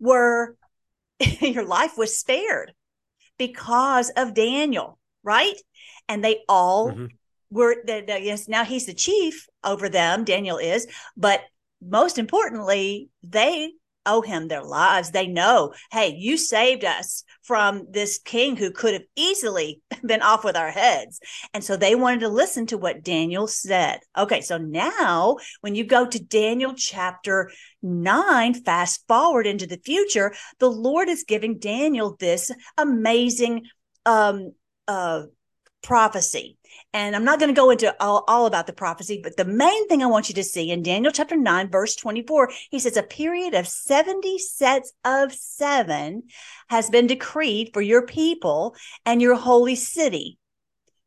were 0.00 0.56
your 1.40 1.64
life 1.64 1.96
was 1.96 2.18
spared 2.18 2.74
because 3.38 4.10
of 4.10 4.34
Daniel, 4.34 4.98
right? 5.22 5.60
And 6.08 6.24
they 6.24 6.40
all 6.48 6.90
mm-hmm. 6.90 7.06
were 7.52 7.76
that 7.86 8.24
yes, 8.24 8.48
now 8.48 8.64
he's 8.64 8.86
the 8.86 8.94
chief 8.94 9.46
over 9.62 9.88
them, 9.88 10.24
Daniel 10.24 10.58
is, 10.58 10.88
but 11.16 11.40
most 11.80 12.18
importantly, 12.18 13.10
they 13.22 13.74
owe 14.06 14.22
him 14.22 14.48
their 14.48 14.62
lives. 14.62 15.10
They 15.10 15.26
know, 15.26 15.74
hey, 15.90 16.14
you 16.16 16.36
saved 16.36 16.84
us 16.84 17.24
from 17.42 17.86
this 17.90 18.18
king 18.18 18.56
who 18.56 18.70
could 18.70 18.94
have 18.94 19.04
easily 19.16 19.80
been 20.04 20.22
off 20.22 20.44
with 20.44 20.56
our 20.56 20.70
heads. 20.70 21.20
And 21.52 21.62
so 21.62 21.76
they 21.76 21.94
wanted 21.94 22.20
to 22.20 22.28
listen 22.28 22.66
to 22.66 22.78
what 22.78 23.02
Daniel 23.02 23.46
said. 23.46 24.00
Okay, 24.16 24.40
so 24.40 24.58
now 24.58 25.36
when 25.60 25.74
you 25.74 25.84
go 25.84 26.06
to 26.06 26.22
Daniel 26.22 26.74
chapter 26.74 27.50
9, 27.82 28.54
fast 28.54 29.06
forward 29.06 29.46
into 29.46 29.66
the 29.66 29.80
future, 29.84 30.34
the 30.58 30.70
Lord 30.70 31.08
is 31.08 31.24
giving 31.24 31.58
Daniel 31.58 32.16
this 32.18 32.50
amazing 32.78 33.64
um 34.04 34.52
uh 34.86 35.24
prophecy. 35.86 36.58
And 36.92 37.14
I'm 37.14 37.24
not 37.24 37.38
going 37.38 37.54
to 37.54 37.58
go 37.58 37.70
into 37.70 37.94
all, 38.02 38.24
all, 38.26 38.46
about 38.46 38.66
the 38.66 38.72
prophecy, 38.72 39.20
but 39.22 39.36
the 39.36 39.44
main 39.44 39.86
thing 39.86 40.02
I 40.02 40.06
want 40.06 40.28
you 40.28 40.34
to 40.34 40.42
see 40.42 40.70
in 40.70 40.82
Daniel 40.82 41.12
chapter 41.12 41.36
9, 41.36 41.70
verse 41.70 41.94
24, 41.94 42.50
he 42.70 42.80
says, 42.80 42.96
A 42.96 43.04
period 43.04 43.54
of 43.54 43.68
70 43.68 44.36
sets 44.38 44.92
of 45.04 45.32
seven 45.32 46.24
has 46.68 46.90
been 46.90 47.06
decreed 47.06 47.70
for 47.72 47.80
your 47.80 48.02
people 48.02 48.74
and 49.04 49.22
your 49.22 49.36
holy 49.36 49.76
city 49.76 50.38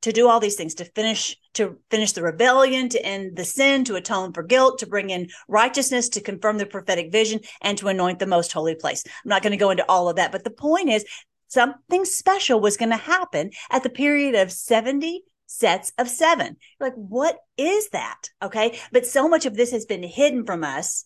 to 0.02 0.14
do 0.14 0.30
all 0.30 0.40
these 0.40 0.56
things 0.56 0.76
to 0.76 0.86
finish 0.86 1.36
to 1.56 1.78
finish 1.90 2.14
the 2.14 2.22
rebellion 2.22 2.88
to 2.90 3.06
end 3.06 3.36
the 3.36 3.44
sin 3.44 3.84
to 3.84 3.96
atone 3.96 4.32
for 4.32 4.44
guilt 4.44 4.80
to 4.80 4.88
bring 4.88 5.10
in 5.10 5.28
righteousness 5.48 6.10
to 6.10 6.22
confirm 6.22 6.58
the 6.58 6.66
prophetic 6.66 7.12
vision 7.12 7.40
and 7.62 7.78
to 7.78 7.88
anoint 7.88 8.20
the 8.20 8.26
most 8.26 8.54
holy 8.54 8.76
place 8.76 9.04
i'm 9.06 9.30
not 9.30 9.42
going 9.42 9.52
to 9.52 9.58
go 9.58 9.72
into 9.72 9.86
all 9.90 10.08
of 10.08 10.16
that 10.16 10.32
but 10.32 10.44
the 10.44 10.50
point 10.50 10.90
is 10.90 11.06
something 11.50 12.06
special 12.06 12.62
was 12.62 12.78
going 12.78 12.92
to 12.92 12.98
happen 12.98 13.52
at 13.70 13.84
the 13.84 13.90
period 13.90 14.36
of 14.36 14.52
70 14.52 15.24
sets 15.50 15.92
of 15.98 16.08
seven. 16.08 16.56
You're 16.80 16.90
like, 16.90 16.96
what 16.96 17.38
is 17.58 17.90
that? 17.90 18.30
Okay. 18.42 18.80
But 18.92 19.06
so 19.06 19.28
much 19.28 19.46
of 19.46 19.56
this 19.56 19.72
has 19.72 19.86
been 19.86 20.04
hidden 20.04 20.46
from 20.46 20.64
us. 20.64 21.06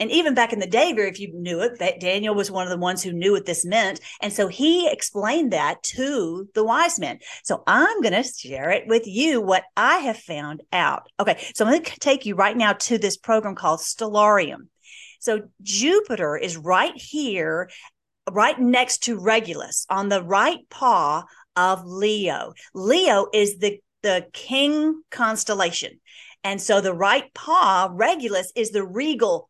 And 0.00 0.10
even 0.10 0.34
back 0.34 0.52
in 0.52 0.58
the 0.58 0.66
day, 0.66 0.92
if 0.96 1.20
you 1.20 1.32
knew 1.32 1.60
it, 1.60 1.78
that 1.78 2.00
Daniel 2.00 2.34
was 2.34 2.50
one 2.50 2.66
of 2.66 2.70
the 2.70 2.76
ones 2.76 3.02
who 3.02 3.12
knew 3.12 3.32
what 3.32 3.46
this 3.46 3.64
meant. 3.64 4.00
And 4.20 4.32
so 4.32 4.48
he 4.48 4.88
explained 4.88 5.52
that 5.52 5.84
to 5.84 6.48
the 6.54 6.64
wise 6.64 6.98
men. 6.98 7.20
So 7.44 7.62
I'm 7.66 8.00
going 8.00 8.14
to 8.14 8.24
share 8.24 8.70
it 8.70 8.88
with 8.88 9.06
you, 9.06 9.40
what 9.40 9.62
I 9.76 9.98
have 9.98 10.16
found 10.16 10.64
out. 10.72 11.08
Okay. 11.20 11.46
So 11.54 11.64
I'm 11.64 11.70
going 11.70 11.84
to 11.84 12.00
take 12.00 12.26
you 12.26 12.34
right 12.34 12.56
now 12.56 12.72
to 12.72 12.98
this 12.98 13.16
program 13.16 13.54
called 13.54 13.80
Stellarium. 13.80 14.66
So 15.20 15.42
Jupiter 15.62 16.36
is 16.36 16.56
right 16.56 16.96
here 16.96 17.70
right 18.30 18.58
next 18.58 19.04
to 19.04 19.18
Regulus 19.18 19.86
on 19.88 20.08
the 20.08 20.22
right 20.22 20.68
paw 20.70 21.24
of 21.56 21.84
Leo. 21.84 22.54
Leo 22.74 23.26
is 23.32 23.58
the, 23.58 23.80
the 24.02 24.26
king 24.32 25.02
constellation. 25.10 26.00
And 26.42 26.60
so 26.60 26.80
the 26.80 26.94
right 26.94 27.32
paw, 27.34 27.88
Regulus, 27.90 28.52
is 28.54 28.70
the 28.70 28.84
regal, 28.84 29.48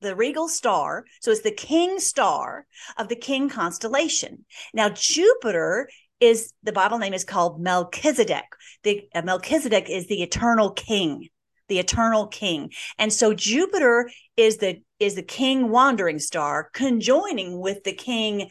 the 0.00 0.14
regal 0.14 0.48
star. 0.48 1.04
So 1.20 1.30
it's 1.30 1.42
the 1.42 1.50
king 1.50 1.98
star 1.98 2.66
of 2.96 3.08
the 3.08 3.16
king 3.16 3.48
constellation. 3.48 4.44
Now, 4.72 4.88
Jupiter 4.90 5.88
is 6.20 6.52
the 6.62 6.72
Bible 6.72 6.98
name 6.98 7.14
is 7.14 7.24
called 7.24 7.60
Melchizedek. 7.60 8.44
The 8.84 9.08
uh, 9.14 9.22
Melchizedek 9.22 9.90
is 9.90 10.06
the 10.06 10.22
eternal 10.22 10.70
king, 10.70 11.28
the 11.68 11.80
eternal 11.80 12.28
king. 12.28 12.70
And 12.98 13.12
so 13.12 13.34
Jupiter 13.34 14.08
is 14.36 14.58
the 14.58 14.80
is 15.02 15.14
the 15.14 15.22
king 15.22 15.70
wandering 15.70 16.18
star 16.18 16.70
conjoining 16.72 17.60
with 17.60 17.84
the 17.84 17.92
king 17.92 18.50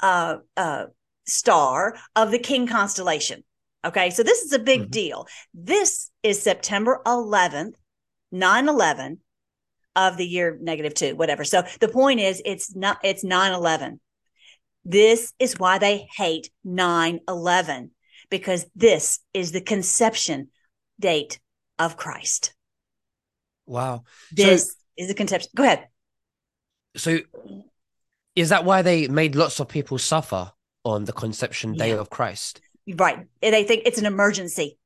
uh, 0.00 0.36
uh, 0.56 0.86
star 1.26 1.96
of 2.16 2.30
the 2.30 2.38
king 2.38 2.66
constellation. 2.66 3.44
Okay, 3.84 4.10
so 4.10 4.22
this 4.22 4.42
is 4.42 4.52
a 4.52 4.58
big 4.58 4.82
mm-hmm. 4.82 4.90
deal. 4.90 5.26
This 5.54 6.10
is 6.22 6.42
September 6.42 7.00
11th, 7.06 7.74
9 8.32 8.68
11 8.68 9.18
of 9.94 10.16
the 10.16 10.26
year 10.26 10.58
negative 10.60 10.94
two, 10.94 11.16
whatever. 11.16 11.44
So 11.44 11.62
the 11.80 11.88
point 11.88 12.20
is, 12.20 12.42
it's 12.44 12.74
not, 12.74 12.98
it's 13.04 13.24
9 13.24 13.52
11. 13.52 14.00
This 14.84 15.32
is 15.38 15.58
why 15.58 15.78
they 15.78 16.06
hate 16.16 16.50
9 16.64 17.20
11, 17.28 17.90
because 18.30 18.66
this 18.74 19.20
is 19.32 19.52
the 19.52 19.60
conception 19.60 20.48
date 20.98 21.38
of 21.78 21.96
Christ. 21.96 22.54
Wow. 23.66 24.04
This 24.32 24.68
so, 24.68 24.74
is 24.98 25.08
the 25.08 25.14
conception. 25.14 25.50
Go 25.54 25.62
ahead. 25.62 25.88
So 26.96 27.20
is 28.36 28.50
that 28.50 28.64
why 28.64 28.82
they 28.82 29.08
made 29.08 29.34
lots 29.34 29.60
of 29.60 29.68
people 29.68 29.98
suffer 29.98 30.52
on 30.84 31.04
the 31.04 31.12
conception 31.12 31.74
day 31.74 31.90
yeah. 31.90 31.96
of 32.00 32.10
Christ? 32.10 32.60
Right. 32.86 33.26
They 33.40 33.64
think 33.64 33.82
it's 33.86 33.98
an 33.98 34.06
emergency. 34.06 34.78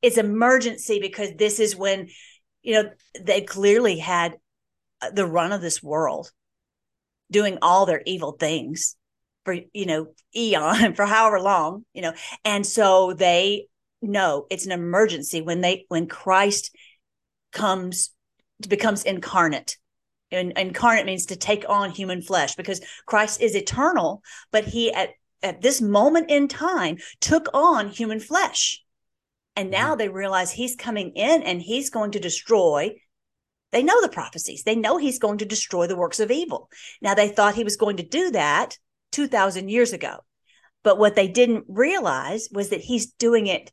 It's 0.00 0.18
emergency 0.18 0.98
because 1.00 1.30
this 1.36 1.60
is 1.60 1.76
when, 1.76 2.08
you 2.62 2.74
know, 2.74 2.90
they 3.20 3.42
clearly 3.42 3.98
had 3.98 4.36
uh, 5.00 5.10
the 5.10 5.26
run 5.26 5.52
of 5.52 5.60
this 5.60 5.82
world 5.82 6.30
doing 7.30 7.58
all 7.62 7.86
their 7.86 8.02
evil 8.06 8.32
things 8.32 8.96
for 9.44 9.56
you 9.72 9.86
know 9.86 10.08
eon 10.36 10.94
for 10.94 11.04
however 11.04 11.40
long 11.40 11.84
you 11.94 12.02
know 12.02 12.12
and 12.44 12.64
so 12.64 13.12
they 13.12 13.66
know 14.00 14.46
it's 14.50 14.66
an 14.66 14.72
emergency 14.72 15.40
when 15.40 15.60
they 15.60 15.84
when 15.88 16.06
christ 16.06 16.76
comes 17.52 18.11
becomes 18.68 19.04
incarnate 19.04 19.76
and 20.30 20.52
incarnate 20.58 21.06
means 21.06 21.26
to 21.26 21.36
take 21.36 21.64
on 21.68 21.90
human 21.90 22.22
flesh 22.22 22.54
because 22.54 22.80
christ 23.06 23.40
is 23.40 23.54
eternal 23.54 24.22
but 24.50 24.64
he 24.64 24.92
at 24.92 25.10
at 25.42 25.60
this 25.60 25.80
moment 25.80 26.30
in 26.30 26.48
time 26.48 26.96
took 27.20 27.48
on 27.52 27.88
human 27.88 28.20
flesh 28.20 28.82
and 29.56 29.70
now 29.70 29.90
mm-hmm. 29.90 29.98
they 29.98 30.08
realize 30.08 30.50
he's 30.50 30.76
coming 30.76 31.12
in 31.14 31.42
and 31.42 31.60
he's 31.60 31.90
going 31.90 32.12
to 32.12 32.20
destroy 32.20 32.94
they 33.72 33.82
know 33.82 34.00
the 34.02 34.08
prophecies. 34.08 34.62
They 34.62 34.76
know 34.76 34.98
he's 34.98 35.18
going 35.18 35.38
to 35.38 35.46
destroy 35.46 35.86
the 35.86 35.96
works 35.96 36.20
of 36.20 36.30
evil. 36.30 36.68
Now, 37.00 37.14
they 37.14 37.28
thought 37.28 37.54
he 37.54 37.64
was 37.64 37.76
going 37.76 37.96
to 37.96 38.02
do 38.02 38.30
that 38.32 38.76
2,000 39.12 39.70
years 39.70 39.92
ago. 39.92 40.18
But 40.84 40.98
what 40.98 41.14
they 41.14 41.26
didn't 41.26 41.64
realize 41.68 42.48
was 42.52 42.68
that 42.68 42.80
he's 42.80 43.12
doing 43.12 43.46
it 43.46 43.72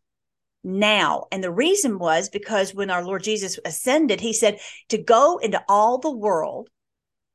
now. 0.63 1.25
And 1.31 1.43
the 1.43 1.51
reason 1.51 1.99
was 1.99 2.29
because 2.29 2.73
when 2.73 2.89
our 2.89 3.03
Lord 3.03 3.23
Jesus 3.23 3.59
ascended, 3.65 4.21
he 4.21 4.33
said 4.33 4.59
to 4.89 4.97
go 4.97 5.37
into 5.37 5.63
all 5.67 5.97
the 5.97 6.11
world 6.11 6.69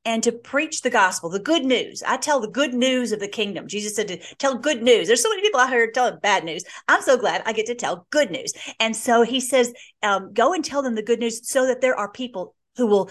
and 0.05 0.21
to 0.21 0.31
preach 0.31 0.81
the 0.81 0.89
gospel, 0.91 1.29
the 1.29 1.39
good 1.39 1.65
news. 1.65 2.03
I 2.05 2.17
tell 2.17 2.39
the 2.39 2.47
good 2.47 2.75
news 2.75 3.11
of 3.11 3.19
the 3.19 3.27
kingdom. 3.27 3.67
Jesus 3.67 3.95
said 3.95 4.07
to 4.09 4.17
tell 4.35 4.55
good 4.55 4.83
news. 4.83 5.07
There's 5.07 5.23
so 5.23 5.29
many 5.29 5.41
people 5.41 5.59
out 5.59 5.69
here 5.69 5.89
telling 5.89 6.19
bad 6.21 6.43
news. 6.43 6.63
I'm 6.87 7.01
so 7.01 7.17
glad 7.17 7.41
I 7.45 7.53
get 7.53 7.65
to 7.67 7.75
tell 7.75 8.05
good 8.11 8.29
news. 8.29 8.53
And 8.79 8.95
so 8.95 9.23
he 9.23 9.39
says, 9.39 9.73
um, 10.03 10.31
go 10.31 10.53
and 10.53 10.63
tell 10.63 10.83
them 10.83 10.93
the 10.93 11.01
good 11.01 11.19
news 11.19 11.49
so 11.49 11.65
that 11.65 11.81
there 11.81 11.97
are 11.97 12.11
people 12.11 12.53
who 12.77 12.85
will, 12.85 13.09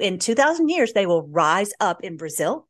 in 0.00 0.18
2000 0.18 0.70
years, 0.70 0.92
they 0.92 1.04
will 1.04 1.28
rise 1.28 1.72
up 1.78 2.02
in 2.02 2.16
Brazil. 2.16 2.66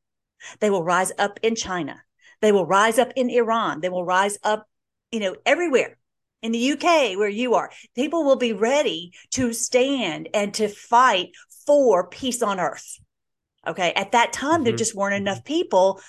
They 0.58 0.70
will 0.70 0.82
rise 0.82 1.12
up 1.18 1.38
in 1.42 1.54
China. 1.54 2.02
They 2.40 2.50
will 2.50 2.66
rise 2.66 2.98
up 2.98 3.12
in 3.14 3.30
Iran. 3.30 3.80
They 3.80 3.88
will 3.88 4.04
rise 4.04 4.36
up, 4.42 4.66
you 5.12 5.20
know, 5.20 5.36
everywhere 5.46 5.96
in 6.44 6.52
the 6.52 6.72
UK 6.72 7.18
where 7.18 7.28
you 7.28 7.54
are. 7.54 7.70
People 7.96 8.22
will 8.22 8.36
be 8.36 8.52
ready 8.52 9.12
to 9.32 9.52
stand 9.54 10.28
and 10.34 10.52
to 10.54 10.68
fight 10.68 11.30
for 11.66 12.06
peace 12.06 12.42
on 12.42 12.60
earth. 12.60 12.98
Okay. 13.66 13.92
At 13.94 14.12
that 14.12 14.32
time, 14.32 14.56
mm-hmm. 14.56 14.64
there 14.64 14.76
just 14.76 14.94
weren't 14.94 15.14
enough 15.14 15.42
people 15.42 16.00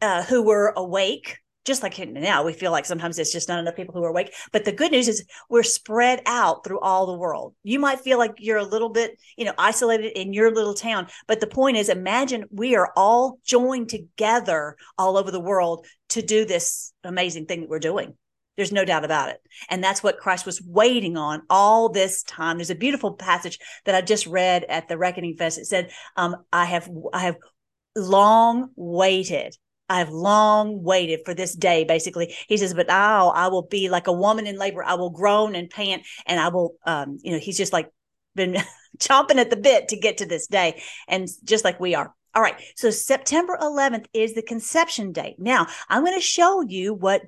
uh, 0.00 0.22
who 0.22 0.42
were 0.42 0.72
awake 0.76 1.38
just 1.64 1.82
like 1.82 1.96
now 2.08 2.42
we 2.42 2.52
feel 2.52 2.72
like 2.72 2.84
sometimes 2.84 3.20
it's 3.20 3.32
just 3.32 3.48
not 3.48 3.60
enough 3.60 3.76
people 3.76 3.94
who 3.94 4.02
are 4.02 4.08
awake 4.08 4.34
but 4.50 4.64
the 4.64 4.72
good 4.72 4.90
news 4.90 5.06
is 5.06 5.24
we're 5.48 5.62
spread 5.62 6.20
out 6.26 6.64
through 6.64 6.80
all 6.80 7.06
the 7.06 7.16
world 7.16 7.54
you 7.62 7.78
might 7.78 8.00
feel 8.00 8.18
like 8.18 8.32
you're 8.38 8.58
a 8.58 8.64
little 8.64 8.88
bit 8.88 9.16
you 9.36 9.44
know 9.44 9.54
isolated 9.58 10.18
in 10.18 10.32
your 10.32 10.52
little 10.52 10.74
town 10.74 11.06
but 11.28 11.40
the 11.40 11.46
point 11.46 11.76
is 11.76 11.88
imagine 11.88 12.44
we 12.50 12.74
are 12.74 12.92
all 12.96 13.38
joined 13.44 13.88
together 13.88 14.76
all 14.98 15.16
over 15.16 15.30
the 15.30 15.38
world 15.38 15.86
to 16.08 16.20
do 16.20 16.44
this 16.44 16.92
amazing 17.04 17.46
thing 17.46 17.60
that 17.60 17.70
we're 17.70 17.78
doing 17.78 18.14
there's 18.56 18.72
no 18.72 18.84
doubt 18.84 19.04
about 19.04 19.28
it 19.28 19.40
and 19.70 19.82
that's 19.82 20.02
what 20.02 20.18
christ 20.18 20.46
was 20.46 20.62
waiting 20.62 21.16
on 21.16 21.42
all 21.48 21.88
this 21.88 22.22
time 22.22 22.58
there's 22.58 22.70
a 22.70 22.74
beautiful 22.74 23.14
passage 23.14 23.58
that 23.84 23.94
i 23.94 24.00
just 24.00 24.26
read 24.26 24.64
at 24.64 24.88
the 24.88 24.98
reckoning 24.98 25.36
fest 25.36 25.58
it 25.58 25.66
said 25.66 25.90
um, 26.16 26.36
i 26.52 26.64
have 26.64 26.88
i 27.12 27.20
have 27.20 27.36
long 27.96 28.70
waited 28.76 29.56
I've 29.92 30.08
long 30.08 30.82
waited 30.82 31.20
for 31.26 31.34
this 31.34 31.54
day, 31.54 31.84
basically. 31.84 32.34
He 32.48 32.56
says, 32.56 32.72
but 32.72 32.86
now 32.88 33.28
I 33.28 33.48
will 33.48 33.66
be 33.66 33.90
like 33.90 34.06
a 34.06 34.12
woman 34.12 34.46
in 34.46 34.56
labor. 34.56 34.82
I 34.82 34.94
will 34.94 35.10
groan 35.10 35.54
and 35.54 35.68
pant 35.68 36.02
and 36.24 36.40
I 36.40 36.48
will, 36.48 36.76
um, 36.86 37.18
you 37.22 37.32
know, 37.32 37.38
he's 37.38 37.58
just 37.58 37.74
like 37.74 37.90
been 38.34 38.56
chomping 38.98 39.36
at 39.36 39.50
the 39.50 39.56
bit 39.56 39.88
to 39.88 39.98
get 39.98 40.18
to 40.18 40.26
this 40.26 40.46
day. 40.46 40.82
And 41.08 41.28
just 41.44 41.62
like 41.62 41.78
we 41.78 41.94
are. 41.94 42.14
All 42.34 42.42
right. 42.42 42.58
So 42.76 42.90
September 42.90 43.58
11th 43.60 44.06
is 44.14 44.32
the 44.32 44.42
conception 44.42 45.12
date. 45.12 45.36
Now 45.38 45.66
I'm 45.90 46.04
going 46.04 46.16
to 46.16 46.24
show 46.24 46.62
you 46.62 46.94
what 46.94 47.22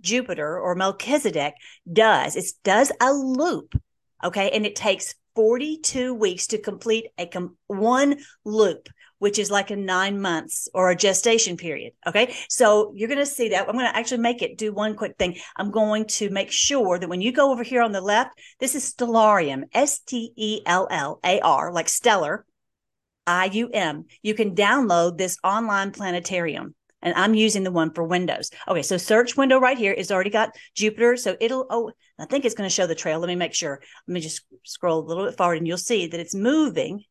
Jupiter 0.00 0.58
or 0.58 0.74
Melchizedek 0.74 1.54
does. 1.90 2.36
It 2.36 2.46
does 2.64 2.92
a 3.00 3.12
loop. 3.12 3.80
Okay. 4.22 4.50
And 4.50 4.66
it 4.66 4.76
takes 4.76 5.14
42 5.34 6.14
weeks 6.14 6.46
to 6.48 6.58
complete 6.58 7.06
a 7.18 7.26
com- 7.26 7.56
one 7.66 8.16
loop 8.44 8.88
which 9.18 9.38
is 9.38 9.50
like 9.50 9.70
a 9.70 9.76
nine 9.76 10.20
months 10.20 10.68
or 10.74 10.90
a 10.90 10.96
gestation 10.96 11.56
period. 11.56 11.92
Okay. 12.06 12.34
So 12.48 12.92
you're 12.94 13.08
going 13.08 13.18
to 13.18 13.26
see 13.26 13.48
that. 13.50 13.68
I'm 13.68 13.74
going 13.74 13.90
to 13.90 13.96
actually 13.96 14.18
make 14.18 14.42
it 14.42 14.58
do 14.58 14.72
one 14.72 14.94
quick 14.94 15.16
thing. 15.18 15.36
I'm 15.56 15.70
going 15.70 16.06
to 16.06 16.30
make 16.30 16.52
sure 16.52 16.98
that 16.98 17.08
when 17.08 17.20
you 17.20 17.32
go 17.32 17.50
over 17.50 17.62
here 17.62 17.82
on 17.82 17.92
the 17.92 18.00
left, 18.00 18.38
this 18.60 18.74
is 18.74 18.92
Stellarium, 18.92 19.64
S 19.72 20.00
T 20.00 20.32
E 20.36 20.60
L 20.66 20.86
L 20.90 21.18
A 21.24 21.40
R, 21.40 21.72
like 21.72 21.88
stellar, 21.88 22.44
I 23.26 23.46
U 23.46 23.68
M. 23.72 24.04
You 24.22 24.34
can 24.34 24.54
download 24.54 25.18
this 25.18 25.38
online 25.42 25.90
planetarium. 25.90 26.74
And 27.02 27.14
I'm 27.14 27.34
using 27.34 27.62
the 27.62 27.70
one 27.70 27.92
for 27.92 28.04
Windows. 28.04 28.50
Okay, 28.66 28.82
so 28.82 28.96
search 28.96 29.36
window 29.36 29.58
right 29.58 29.78
here 29.78 29.92
is 29.92 30.10
already 30.10 30.30
got 30.30 30.56
Jupiter. 30.74 31.16
So 31.16 31.36
it'll, 31.40 31.66
oh, 31.70 31.92
I 32.18 32.24
think 32.24 32.44
it's 32.44 32.54
going 32.54 32.68
to 32.68 32.74
show 32.74 32.86
the 32.86 32.94
trail. 32.94 33.20
Let 33.20 33.28
me 33.28 33.36
make 33.36 33.54
sure. 33.54 33.80
Let 34.08 34.14
me 34.14 34.20
just 34.20 34.42
scroll 34.64 35.00
a 35.00 35.06
little 35.06 35.26
bit 35.26 35.36
forward 35.36 35.58
and 35.58 35.66
you'll 35.66 35.78
see 35.78 36.06
that 36.06 36.20
it's 36.20 36.34
moving 36.34 37.04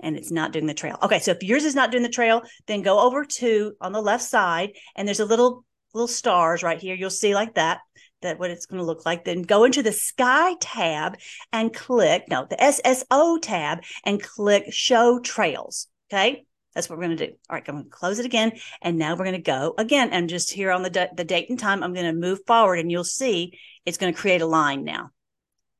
and 0.00 0.16
it's 0.16 0.30
not 0.30 0.52
doing 0.52 0.66
the 0.66 0.74
trail. 0.74 0.98
Okay, 1.02 1.20
so 1.20 1.30
if 1.30 1.42
yours 1.42 1.64
is 1.64 1.74
not 1.74 1.90
doing 1.90 2.02
the 2.02 2.08
trail, 2.08 2.42
then 2.66 2.82
go 2.82 3.00
over 3.00 3.24
to 3.24 3.74
on 3.80 3.92
the 3.92 4.02
left 4.02 4.24
side 4.24 4.70
and 4.94 5.06
there's 5.06 5.20
a 5.20 5.24
little 5.24 5.64
little 5.94 6.08
stars 6.08 6.62
right 6.62 6.80
here. 6.80 6.94
You'll 6.94 7.10
see 7.10 7.34
like 7.34 7.54
that 7.54 7.80
that 8.22 8.38
what 8.38 8.50
it's 8.50 8.66
going 8.66 8.78
to 8.78 8.84
look 8.84 9.06
like. 9.06 9.24
Then 9.24 9.42
go 9.42 9.64
into 9.64 9.82
the 9.82 9.92
sky 9.92 10.54
tab 10.60 11.16
and 11.52 11.72
click 11.72 12.24
no, 12.28 12.46
the 12.48 12.56
SSO 12.56 13.40
tab 13.40 13.80
and 14.04 14.22
click 14.22 14.72
show 14.72 15.18
trails. 15.20 15.88
Okay? 16.10 16.45
That's 16.76 16.90
what 16.90 16.98
we're 16.98 17.06
going 17.06 17.16
to 17.16 17.26
do. 17.28 17.32
All 17.48 17.54
right, 17.54 17.64
I'm 17.66 17.74
going 17.74 17.84
to 17.84 17.90
close 17.90 18.18
it 18.18 18.26
again 18.26 18.52
and 18.82 18.98
now 18.98 19.12
we're 19.12 19.24
going 19.24 19.32
to 19.32 19.38
go 19.38 19.74
again 19.78 20.10
and 20.10 20.28
just 20.28 20.52
here 20.52 20.70
on 20.70 20.82
the 20.82 21.10
the 21.16 21.24
date 21.24 21.48
and 21.48 21.58
time 21.58 21.82
I'm 21.82 21.94
going 21.94 22.04
to 22.04 22.12
move 22.12 22.40
forward 22.46 22.78
and 22.78 22.92
you'll 22.92 23.02
see 23.02 23.58
it's 23.86 23.96
going 23.96 24.12
to 24.12 24.20
create 24.20 24.42
a 24.42 24.46
line 24.46 24.84
now. 24.84 25.08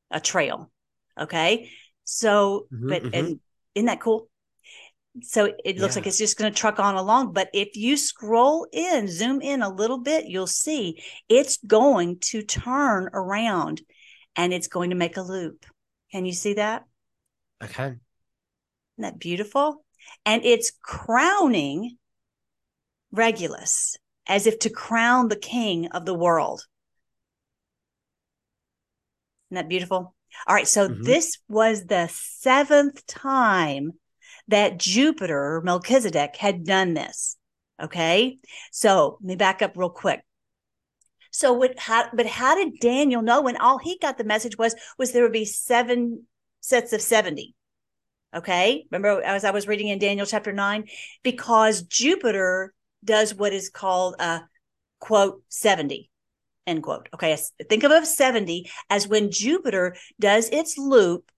A 0.09 0.19
trail. 0.19 0.71
Okay? 1.15 1.69
So, 2.03 2.65
mm-hmm, 2.73 2.89
but 2.89 3.03
mm-hmm. 3.03 3.13
and 3.13 3.39
isn't 3.75 3.85
that 3.85 4.01
cool? 4.01 4.27
So 5.21 5.53
it 5.63 5.77
looks 5.77 5.95
yeah. 5.95 5.99
like 5.99 6.07
it's 6.07 6.17
just 6.17 6.35
going 6.35 6.51
to 6.51 6.59
truck 6.59 6.79
on 6.79 6.95
along. 6.95 7.33
But 7.33 7.49
if 7.53 7.75
you 7.75 7.95
scroll 7.95 8.65
in, 8.71 9.07
zoom 9.07 9.39
in 9.41 9.61
a 9.61 9.69
little 9.69 9.99
bit, 9.99 10.25
you'll 10.25 10.47
see 10.47 11.03
it's 11.29 11.57
going 11.57 12.19
to 12.31 12.41
turn 12.41 13.09
around 13.13 13.81
and 14.35 14.51
it's 14.51 14.67
going 14.67 14.89
to 14.89 14.95
make 14.95 15.17
a 15.17 15.21
loop. 15.21 15.63
Can 16.11 16.25
you 16.25 16.33
see 16.33 16.55
that? 16.55 16.85
I 17.61 17.67
can. 17.67 17.99
Isn't 18.97 19.11
that 19.11 19.19
beautiful? 19.19 19.83
And 20.25 20.43
it's 20.43 20.71
crowning 20.81 21.97
Regulus 23.11 23.97
as 24.27 24.45
if 24.47 24.59
to 24.59 24.69
crown 24.69 25.29
the 25.29 25.37
king 25.37 25.87
of 25.87 26.05
the 26.05 26.13
world. 26.13 26.65
Isn't 29.49 29.55
that 29.55 29.69
beautiful? 29.69 30.13
All 30.45 30.55
right. 30.55 30.67
So 30.67 30.89
mm-hmm. 30.89 31.03
this 31.03 31.37
was 31.47 31.85
the 31.85 32.09
seventh 32.11 33.05
time 33.07 33.93
that 34.49 34.77
Jupiter, 34.77 35.61
Melchizedek, 35.63 36.35
had 36.35 36.65
done 36.65 36.93
this. 36.93 37.37
Okay. 37.81 38.39
So 38.71 39.17
let 39.21 39.27
me 39.27 39.35
back 39.35 39.61
up 39.61 39.73
real 39.75 39.89
quick. 39.89 40.21
So 41.31 41.53
what 41.53 41.77
how 41.77 42.09
but 42.13 42.25
how 42.25 42.55
did 42.55 42.79
Daniel 42.79 43.21
know 43.21 43.41
when 43.41 43.57
all 43.57 43.77
he 43.77 43.97
got 43.99 44.17
the 44.17 44.23
message 44.23 44.57
was 44.57 44.75
was 44.97 45.11
there 45.11 45.23
would 45.23 45.31
be 45.31 45.45
seven 45.45 46.25
sets 46.61 46.93
of 46.93 47.01
70? 47.01 47.55
Okay. 48.35 48.85
Remember 48.91 49.21
as 49.21 49.43
I 49.43 49.51
was 49.51 49.67
reading 49.67 49.87
in 49.87 49.99
Daniel 49.99 50.25
chapter 50.25 50.51
9? 50.51 50.85
Because 51.23 51.81
Jupiter 51.83 52.73
does 53.03 53.33
what 53.33 53.53
is 53.53 53.69
called 53.69 54.15
a 54.19 54.41
quote 54.99 55.43
70 55.49 56.09
end 56.65 56.81
quote 56.81 57.07
okay 57.13 57.37
think 57.69 57.83
of 57.83 57.91
a 57.91 58.03
70 58.03 58.67
as 58.89 59.07
when 59.07 59.29
jupiter 59.29 59.95
does 60.19 60.49
its 60.49 60.75
loop 60.75 61.29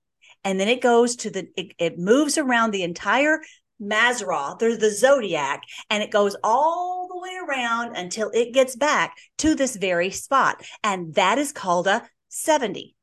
and 0.46 0.58
then 0.60 0.69
it 0.69 0.81
goes 0.81 1.17
to 1.17 1.29
the 1.29 1.50
it, 1.58 1.74
it 1.77 2.00
moves 2.00 2.38
around 2.38 2.72
the 2.72 2.84
entire 2.84 3.41
Mazzaroth, 3.81 4.60
there's 4.60 4.79
the 4.79 4.91
zodiac, 4.91 5.63
and 5.89 6.03
it 6.03 6.12
goes 6.12 6.36
all 6.43 7.08
the 7.08 7.17
way 7.17 7.38
around 7.48 7.96
until 7.96 8.29
it 8.34 8.53
gets 8.53 8.75
back 8.75 9.15
to 9.38 9.55
this 9.55 9.77
very 9.77 10.10
spot. 10.10 10.62
And 10.84 11.15
that 11.15 11.38
is 11.38 11.53
called 11.53 11.88
a 11.88 12.05
70. 12.27 12.96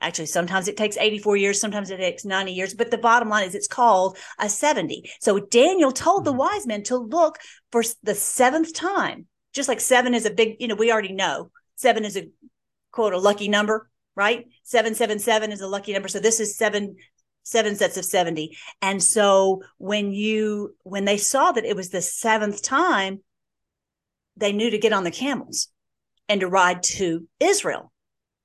Actually, 0.00 0.26
sometimes 0.26 0.68
it 0.68 0.76
takes 0.76 0.96
84 0.96 1.36
years, 1.36 1.60
sometimes 1.60 1.90
it 1.90 1.96
takes 1.96 2.24
90 2.24 2.52
years, 2.52 2.74
but 2.74 2.90
the 2.90 2.98
bottom 2.98 3.28
line 3.28 3.46
is 3.46 3.54
it's 3.54 3.66
called 3.66 4.16
a 4.38 4.48
70. 4.48 5.10
So 5.20 5.40
Daniel 5.40 5.90
told 5.90 6.24
the 6.24 6.30
mm-hmm. 6.30 6.38
wise 6.38 6.66
men 6.66 6.84
to 6.84 6.96
look 6.96 7.38
for 7.72 7.82
the 8.02 8.14
seventh 8.14 8.74
time, 8.74 9.26
just 9.52 9.68
like 9.68 9.80
seven 9.80 10.14
is 10.14 10.24
a 10.24 10.30
big, 10.30 10.56
you 10.60 10.68
know, 10.68 10.76
we 10.76 10.92
already 10.92 11.12
know 11.12 11.50
seven 11.76 12.04
is 12.04 12.16
a 12.16 12.28
quote, 12.92 13.12
a 13.12 13.18
lucky 13.18 13.48
number, 13.48 13.90
right? 14.14 14.46
777 14.64 15.52
is 15.52 15.60
a 15.60 15.68
lucky 15.68 15.92
number. 15.92 16.08
So 16.08 16.20
this 16.20 16.40
is 16.40 16.56
seven 16.56 16.96
seven 17.44 17.74
sets 17.76 17.96
of 17.96 18.04
70 18.04 18.54
and 18.82 19.02
so 19.02 19.62
when 19.78 20.12
you 20.12 20.76
when 20.82 21.06
they 21.06 21.16
saw 21.16 21.50
that 21.50 21.64
it 21.64 21.74
was 21.74 21.88
the 21.88 22.02
seventh 22.02 22.62
time 22.62 23.20
they 24.36 24.52
knew 24.52 24.68
to 24.68 24.76
get 24.76 24.92
on 24.92 25.02
the 25.02 25.10
camels 25.10 25.68
and 26.28 26.42
to 26.42 26.46
ride 26.46 26.82
to 26.82 27.26
israel 27.40 27.90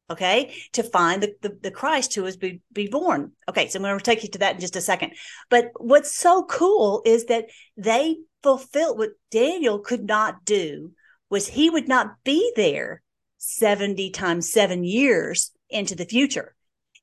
okay 0.09 0.53
to 0.73 0.83
find 0.83 1.23
the, 1.23 1.35
the, 1.41 1.57
the 1.61 1.71
christ 1.71 2.13
who 2.13 2.23
was 2.23 2.37
be, 2.37 2.61
be 2.71 2.87
born. 2.87 3.31
Okay 3.49 3.67
so 3.67 3.79
i'm 3.79 3.83
going 3.83 3.97
to 3.97 4.03
take 4.03 4.23
you 4.23 4.29
to 4.29 4.39
that 4.39 4.55
in 4.55 4.61
just 4.61 4.75
a 4.75 4.81
second. 4.81 5.13
But 5.49 5.71
what's 5.77 6.15
so 6.15 6.43
cool 6.43 7.01
is 7.05 7.25
that 7.25 7.45
they 7.77 8.17
fulfilled 8.41 8.97
what 8.97 9.11
daniel 9.31 9.79
could 9.79 10.05
not 10.05 10.43
do 10.45 10.91
was 11.29 11.47
he 11.47 11.69
would 11.69 11.87
not 11.87 12.15
be 12.23 12.51
there 12.55 13.01
70 13.37 14.11
times 14.11 14.51
seven 14.51 14.83
years 14.83 15.51
into 15.69 15.95
the 15.95 16.05
future 16.05 16.52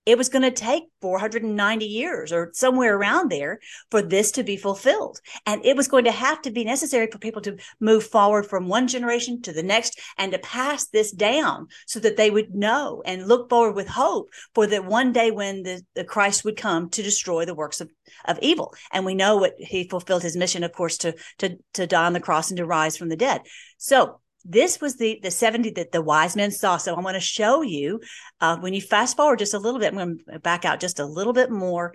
it 0.06 0.16
was 0.16 0.28
going 0.28 0.42
to 0.42 0.50
take 0.50 0.84
490 1.02 1.84
years 1.84 2.32
or 2.32 2.50
somewhere 2.54 2.96
around 2.96 3.30
there 3.30 3.60
for 3.90 4.00
this 4.00 4.32
to 4.32 4.42
be 4.42 4.56
fulfilled. 4.56 5.20
And 5.46 5.64
it 5.64 5.76
was 5.76 5.88
going 5.88 6.04
to 6.04 6.10
have 6.10 6.40
to 6.42 6.50
be 6.50 6.64
necessary 6.64 7.08
for 7.10 7.18
people 7.18 7.42
to 7.42 7.58
move 7.80 8.04
forward 8.04 8.46
from 8.46 8.66
one 8.66 8.88
generation 8.88 9.42
to 9.42 9.52
the 9.52 9.62
next 9.62 10.00
and 10.16 10.32
to 10.32 10.38
pass 10.38 10.86
this 10.88 11.12
down 11.12 11.68
so 11.86 12.00
that 12.00 12.16
they 12.16 12.30
would 12.30 12.54
know 12.54 13.02
and 13.04 13.28
look 13.28 13.50
forward 13.50 13.76
with 13.76 13.88
hope 13.88 14.30
for 14.54 14.66
that 14.66 14.86
one 14.86 15.12
day 15.12 15.30
when 15.30 15.62
the, 15.62 15.82
the 15.94 16.04
Christ 16.04 16.44
would 16.44 16.56
come 16.56 16.88
to 16.90 17.02
destroy 17.02 17.44
the 17.44 17.54
works 17.54 17.80
of, 17.80 17.90
of 18.24 18.38
evil. 18.40 18.74
And 18.92 19.04
we 19.04 19.14
know 19.14 19.36
what 19.36 19.54
he 19.58 19.86
fulfilled 19.86 20.22
his 20.22 20.36
mission, 20.36 20.64
of 20.64 20.72
course, 20.72 20.96
to, 20.98 21.14
to, 21.38 21.58
to 21.74 21.86
die 21.86 22.06
on 22.06 22.14
the 22.14 22.20
cross 22.20 22.50
and 22.50 22.56
to 22.56 22.66
rise 22.66 22.96
from 22.96 23.10
the 23.10 23.16
dead. 23.16 23.42
So 23.76 24.20
this 24.44 24.80
was 24.80 24.96
the 24.96 25.18
the 25.22 25.30
70 25.30 25.70
that 25.72 25.92
the 25.92 26.02
wise 26.02 26.36
men 26.36 26.50
saw. 26.50 26.76
So 26.76 26.94
i 26.94 27.00
want 27.00 27.14
to 27.14 27.20
show 27.20 27.62
you 27.62 28.00
uh, 28.40 28.56
when 28.58 28.74
you 28.74 28.80
fast 28.80 29.16
forward 29.16 29.38
just 29.38 29.54
a 29.54 29.58
little 29.58 29.80
bit 29.80 29.92
i'm 29.92 29.98
going 29.98 30.20
to 30.30 30.38
back 30.40 30.64
out 30.64 30.80
just 30.80 31.00
a 31.00 31.04
little 31.04 31.32
bit 31.32 31.50
more 31.50 31.92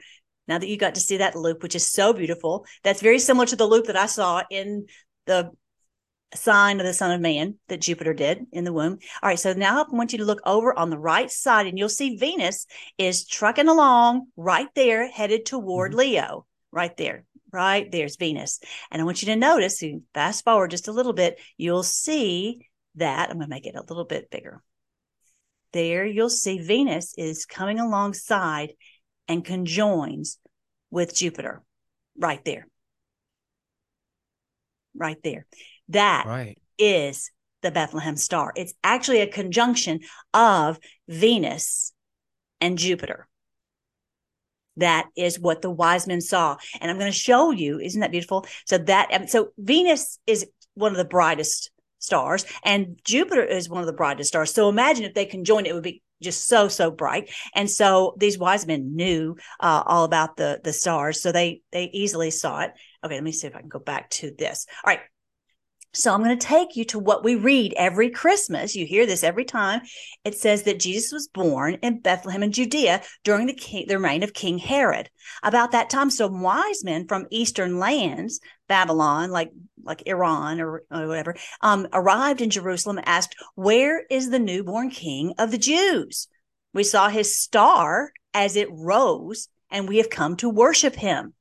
now 0.47 0.57
that 0.57 0.67
you 0.67 0.77
got 0.77 0.95
to 0.95 1.01
see 1.01 1.17
that 1.17 1.35
loop 1.35 1.63
which 1.63 1.75
is 1.75 1.87
so 1.87 2.13
beautiful. 2.13 2.65
That's 2.83 3.01
very 3.01 3.19
similar 3.19 3.45
to 3.47 3.55
the 3.55 3.67
loop 3.67 3.85
that 3.85 3.97
i 3.97 4.05
saw 4.05 4.43
in 4.49 4.85
the 5.25 5.51
sign 6.33 6.79
of 6.79 6.85
the 6.85 6.93
son 6.93 7.11
of 7.11 7.21
man 7.21 7.55
that 7.69 7.81
jupiter 7.81 8.13
did 8.13 8.45
in 8.51 8.63
the 8.63 8.73
womb. 8.73 8.97
All 9.23 9.29
right 9.29 9.39
so 9.39 9.53
now 9.53 9.83
i 9.83 9.85
want 9.89 10.11
you 10.11 10.19
to 10.19 10.25
look 10.25 10.41
over 10.45 10.77
on 10.77 10.89
the 10.89 10.97
right 10.97 11.31
side 11.31 11.67
and 11.67 11.77
you'll 11.77 11.89
see 11.89 12.17
venus 12.17 12.65
is 12.97 13.25
trucking 13.25 13.67
along 13.67 14.27
right 14.35 14.67
there 14.75 15.07
headed 15.09 15.45
toward 15.45 15.91
mm-hmm. 15.91 15.99
leo 15.99 16.45
right 16.71 16.95
there 16.97 17.25
right? 17.55 17.91
There's 17.91 18.17
Venus. 18.17 18.59
And 18.91 19.01
I 19.01 19.05
want 19.05 19.21
you 19.21 19.27
to 19.27 19.35
notice, 19.35 19.81
you 19.81 20.03
fast 20.13 20.43
forward 20.43 20.71
just 20.71 20.87
a 20.87 20.91
little 20.91 21.13
bit, 21.13 21.39
you'll 21.57 21.83
see 21.83 22.67
that 22.95 23.29
I'm 23.29 23.37
going 23.37 23.47
to 23.47 23.49
make 23.49 23.65
it 23.65 23.75
a 23.75 23.81
little 23.87 24.05
bit 24.05 24.29
bigger. 24.29 24.61
There 25.73 26.05
you'll 26.05 26.29
see 26.29 26.59
Venus 26.59 27.13
is 27.17 27.45
coming 27.45 27.79
alongside 27.79 28.73
and 29.27 29.43
conjoins 29.43 30.37
with 30.89 31.15
Jupiter 31.15 31.63
right 32.17 32.43
there. 32.45 32.67
Right 34.95 35.17
there. 35.23 35.45
That 35.89 36.25
right. 36.25 36.57
is 36.77 37.31
the 37.61 37.71
Bethlehem 37.71 38.15
star. 38.15 38.53
It's 38.55 38.73
actually 38.83 39.19
a 39.19 39.27
conjunction 39.27 39.99
of 40.33 40.79
Venus 41.09 41.91
and 42.61 42.77
Jupiter. 42.77 43.27
That 44.77 45.07
is 45.15 45.39
what 45.39 45.61
the 45.61 45.69
wise 45.69 46.07
men 46.07 46.21
saw. 46.21 46.57
And 46.79 46.89
I'm 46.89 46.97
going 46.97 47.11
to 47.11 47.17
show 47.17 47.51
you. 47.51 47.79
Isn't 47.79 48.01
that 48.01 48.11
beautiful? 48.11 48.45
So 48.65 48.77
that, 48.79 49.29
so 49.29 49.49
Venus 49.57 50.19
is 50.25 50.45
one 50.73 50.91
of 50.91 50.97
the 50.97 51.05
brightest 51.05 51.71
stars 51.99 52.45
and 52.63 52.99
Jupiter 53.03 53.43
is 53.43 53.69
one 53.69 53.81
of 53.81 53.87
the 53.87 53.93
brightest 53.93 54.29
stars. 54.29 54.53
So 54.53 54.69
imagine 54.69 55.05
if 55.05 55.13
they 55.13 55.25
conjoined, 55.25 55.67
it 55.67 55.71
it 55.71 55.73
would 55.73 55.83
be 55.83 56.01
just 56.21 56.47
so 56.47 56.67
so 56.69 56.89
bright 56.89 57.29
and 57.53 57.69
so 57.69 58.15
these 58.17 58.37
wise 58.37 58.65
men 58.65 58.95
knew 58.95 59.35
uh, 59.59 59.83
all 59.85 60.05
about 60.05 60.37
the 60.37 60.61
the 60.63 60.71
stars 60.71 61.21
so 61.21 61.31
they 61.31 61.61
they 61.73 61.85
easily 61.93 62.31
saw 62.31 62.61
it 62.61 62.71
okay 63.03 63.15
let 63.15 63.23
me 63.23 63.33
see 63.33 63.47
if 63.47 63.55
i 63.55 63.59
can 63.59 63.67
go 63.67 63.79
back 63.79 64.09
to 64.09 64.31
this 64.37 64.65
all 64.83 64.91
right 64.93 65.01
so 65.95 66.13
I'm 66.13 66.23
going 66.23 66.37
to 66.37 66.47
take 66.47 66.75
you 66.75 66.85
to 66.85 66.99
what 66.99 67.23
we 67.23 67.35
read 67.35 67.73
every 67.77 68.09
Christmas. 68.09 68.75
You 68.75 68.85
hear 68.85 69.05
this 69.05 69.23
every 69.23 69.45
time. 69.45 69.81
It 70.23 70.37
says 70.37 70.63
that 70.63 70.79
Jesus 70.79 71.11
was 71.11 71.27
born 71.27 71.75
in 71.81 71.99
Bethlehem 71.99 72.43
in 72.43 72.51
Judea 72.51 73.01
during 73.23 73.47
the, 73.47 73.53
king, 73.53 73.85
the 73.87 73.97
reign 73.97 74.23
of 74.23 74.33
King 74.33 74.57
Herod. 74.57 75.09
About 75.43 75.71
that 75.71 75.89
time, 75.89 76.09
some 76.09 76.41
wise 76.41 76.83
men 76.83 77.07
from 77.07 77.27
eastern 77.31 77.79
lands, 77.79 78.39
Babylon, 78.67 79.31
like 79.31 79.51
like 79.83 80.03
Iran 80.07 80.59
or, 80.59 80.83
or 80.89 81.07
whatever, 81.07 81.35
um, 81.61 81.87
arrived 81.93 82.41
in 82.41 82.49
Jerusalem. 82.49 82.97
And 82.97 83.07
asked, 83.07 83.35
"Where 83.53 84.03
is 84.09 84.29
the 84.29 84.39
newborn 84.39 84.89
King 84.89 85.33
of 85.37 85.51
the 85.51 85.57
Jews?" 85.57 86.27
We 86.73 86.83
saw 86.83 87.09
his 87.09 87.39
star 87.39 88.11
as 88.33 88.55
it 88.55 88.67
rose, 88.71 89.47
and 89.69 89.87
we 89.87 89.97
have 89.97 90.09
come 90.09 90.35
to 90.37 90.49
worship 90.49 90.95
him. 90.95 91.33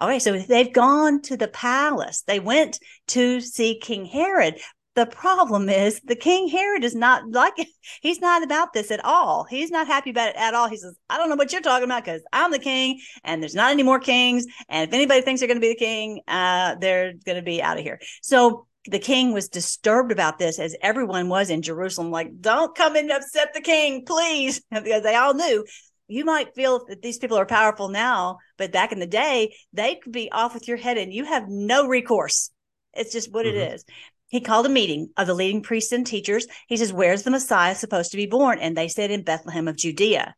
Okay, 0.00 0.18
so 0.18 0.38
they've 0.38 0.72
gone 0.72 1.20
to 1.22 1.36
the 1.36 1.48
palace. 1.48 2.22
They 2.26 2.40
went 2.40 2.78
to 3.08 3.40
see 3.40 3.78
King 3.78 4.06
Herod. 4.06 4.58
The 4.94 5.06
problem 5.06 5.68
is 5.68 6.00
the 6.00 6.16
King 6.16 6.48
Herod 6.48 6.84
is 6.84 6.94
not 6.94 7.30
like 7.30 7.54
he's 8.02 8.20
not 8.20 8.42
about 8.42 8.72
this 8.72 8.90
at 8.90 9.04
all. 9.04 9.44
He's 9.44 9.70
not 9.70 9.86
happy 9.86 10.10
about 10.10 10.30
it 10.30 10.36
at 10.36 10.54
all. 10.54 10.68
He 10.68 10.76
says, 10.76 10.96
I 11.08 11.18
don't 11.18 11.28
know 11.28 11.36
what 11.36 11.52
you're 11.52 11.60
talking 11.60 11.84
about 11.84 12.04
because 12.04 12.22
I'm 12.32 12.50
the 12.50 12.58
king 12.58 13.00
and 13.22 13.42
there's 13.42 13.54
not 13.54 13.70
any 13.70 13.82
more 13.82 14.00
kings. 14.00 14.46
And 14.68 14.88
if 14.88 14.94
anybody 14.94 15.20
thinks 15.20 15.40
they're 15.40 15.48
going 15.48 15.60
to 15.60 15.66
be 15.66 15.74
the 15.74 15.76
king, 15.76 16.20
uh, 16.26 16.76
they're 16.76 17.12
going 17.24 17.36
to 17.36 17.42
be 17.42 17.62
out 17.62 17.78
of 17.78 17.84
here. 17.84 18.00
So 18.22 18.66
the 18.86 18.98
king 18.98 19.32
was 19.32 19.48
disturbed 19.48 20.10
about 20.10 20.38
this 20.38 20.58
as 20.58 20.74
everyone 20.80 21.28
was 21.28 21.50
in 21.50 21.60
Jerusalem, 21.62 22.10
like, 22.10 22.40
don't 22.40 22.74
come 22.74 22.96
and 22.96 23.10
upset 23.10 23.52
the 23.52 23.60
king, 23.60 24.04
please. 24.06 24.62
Because 24.70 25.02
they 25.02 25.14
all 25.14 25.34
knew 25.34 25.64
you 26.10 26.24
might 26.24 26.54
feel 26.54 26.84
that 26.88 27.02
these 27.02 27.18
people 27.18 27.38
are 27.38 27.46
powerful 27.46 27.88
now, 27.88 28.38
but 28.56 28.72
back 28.72 28.92
in 28.92 28.98
the 28.98 29.06
day, 29.06 29.54
they 29.72 29.96
could 29.96 30.12
be 30.12 30.30
off 30.30 30.54
with 30.54 30.68
your 30.68 30.76
head 30.76 30.98
and 30.98 31.12
you 31.12 31.24
have 31.24 31.48
no 31.48 31.86
recourse. 31.86 32.50
It's 32.92 33.12
just 33.12 33.32
what 33.32 33.46
mm-hmm. 33.46 33.56
it 33.56 33.74
is. 33.74 33.84
He 34.28 34.40
called 34.40 34.66
a 34.66 34.70
meeting 34.70 35.10
of 35.16 35.26
the 35.26 35.34
leading 35.34 35.62
priests 35.62 35.92
and 35.92 36.06
teachers. 36.06 36.46
He 36.68 36.76
says, 36.76 36.92
Where's 36.92 37.24
the 37.24 37.30
Messiah 37.30 37.74
supposed 37.74 38.12
to 38.12 38.16
be 38.16 38.26
born? 38.26 38.58
And 38.60 38.76
they 38.76 38.88
said, 38.88 39.10
In 39.10 39.22
Bethlehem 39.22 39.66
of 39.66 39.76
Judea 39.76 40.34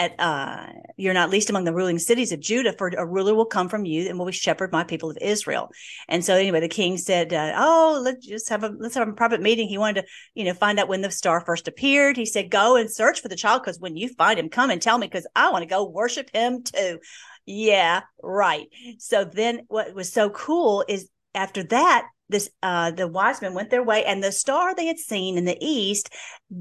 at 0.00 0.18
uh, 0.18 0.66
you're 0.96 1.14
not 1.14 1.28
least 1.28 1.50
among 1.50 1.64
the 1.64 1.74
ruling 1.74 1.98
cities 1.98 2.32
of 2.32 2.40
Judah, 2.40 2.72
for 2.72 2.88
a 2.88 3.06
ruler 3.06 3.34
will 3.34 3.44
come 3.44 3.68
from 3.68 3.84
you 3.84 4.08
and 4.08 4.18
will 4.18 4.26
be 4.26 4.32
shepherd 4.32 4.72
my 4.72 4.82
people 4.82 5.10
of 5.10 5.18
Israel. 5.20 5.70
And 6.08 6.24
so 6.24 6.34
anyway, 6.34 6.60
the 6.60 6.68
king 6.68 6.96
said, 6.96 7.34
uh, 7.34 7.52
"Oh, 7.54 8.00
let's 8.02 8.26
just 8.26 8.48
have 8.48 8.64
a 8.64 8.68
let's 8.78 8.94
have 8.94 9.08
a 9.08 9.12
private 9.12 9.42
meeting." 9.42 9.68
He 9.68 9.76
wanted 9.76 10.02
to, 10.02 10.08
you 10.34 10.44
know, 10.44 10.54
find 10.54 10.80
out 10.80 10.88
when 10.88 11.02
the 11.02 11.10
star 11.10 11.40
first 11.42 11.68
appeared. 11.68 12.16
He 12.16 12.24
said, 12.24 12.50
"Go 12.50 12.76
and 12.76 12.90
search 12.90 13.20
for 13.20 13.28
the 13.28 13.36
child, 13.36 13.62
because 13.62 13.78
when 13.78 13.96
you 13.96 14.08
find 14.14 14.38
him, 14.38 14.48
come 14.48 14.70
and 14.70 14.80
tell 14.80 14.96
me, 14.96 15.06
because 15.06 15.26
I 15.36 15.50
want 15.50 15.62
to 15.62 15.68
go 15.68 15.84
worship 15.84 16.30
him 16.32 16.62
too." 16.62 16.98
Yeah, 17.44 18.00
right. 18.22 18.68
So 18.98 19.24
then, 19.24 19.66
what 19.68 19.94
was 19.94 20.10
so 20.10 20.30
cool 20.30 20.84
is 20.88 21.10
after 21.34 21.62
that, 21.64 22.06
this 22.30 22.48
uh 22.62 22.92
the 22.92 23.06
wise 23.06 23.42
men 23.42 23.52
went 23.52 23.68
their 23.68 23.82
way, 23.82 24.04
and 24.04 24.24
the 24.24 24.32
star 24.32 24.74
they 24.74 24.86
had 24.86 24.98
seen 24.98 25.36
in 25.36 25.44
the 25.44 25.58
east 25.60 26.08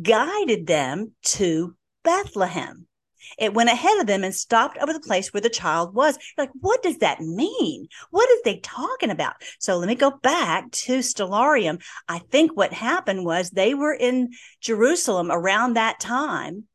guided 0.01 0.67
them 0.67 1.13
to 1.23 1.75
Bethlehem. 2.03 2.88
It 3.37 3.53
went 3.53 3.69
ahead 3.69 3.99
of 3.99 4.07
them 4.07 4.23
and 4.23 4.33
stopped 4.33 4.77
over 4.77 4.93
the 4.93 4.99
place 4.99 5.33
where 5.33 5.41
the 5.41 5.49
child 5.49 5.93
was. 5.93 6.17
You're 6.37 6.45
like, 6.45 6.53
what 6.59 6.83
does 6.83 6.97
that 6.97 7.21
mean? 7.21 7.87
What 8.11 8.29
is 8.29 8.41
they 8.43 8.59
talking 8.59 9.09
about? 9.09 9.35
So 9.59 9.77
let 9.77 9.87
me 9.87 9.95
go 9.95 10.11
back 10.11 10.71
to 10.71 10.99
Stellarium. 10.99 11.81
I 12.07 12.19
think 12.19 12.55
what 12.55 12.73
happened 12.73 13.25
was 13.25 13.49
they 13.49 13.73
were 13.73 13.93
in 13.93 14.31
Jerusalem 14.61 15.29
around 15.31 15.73
that 15.73 15.99
time 15.99 16.65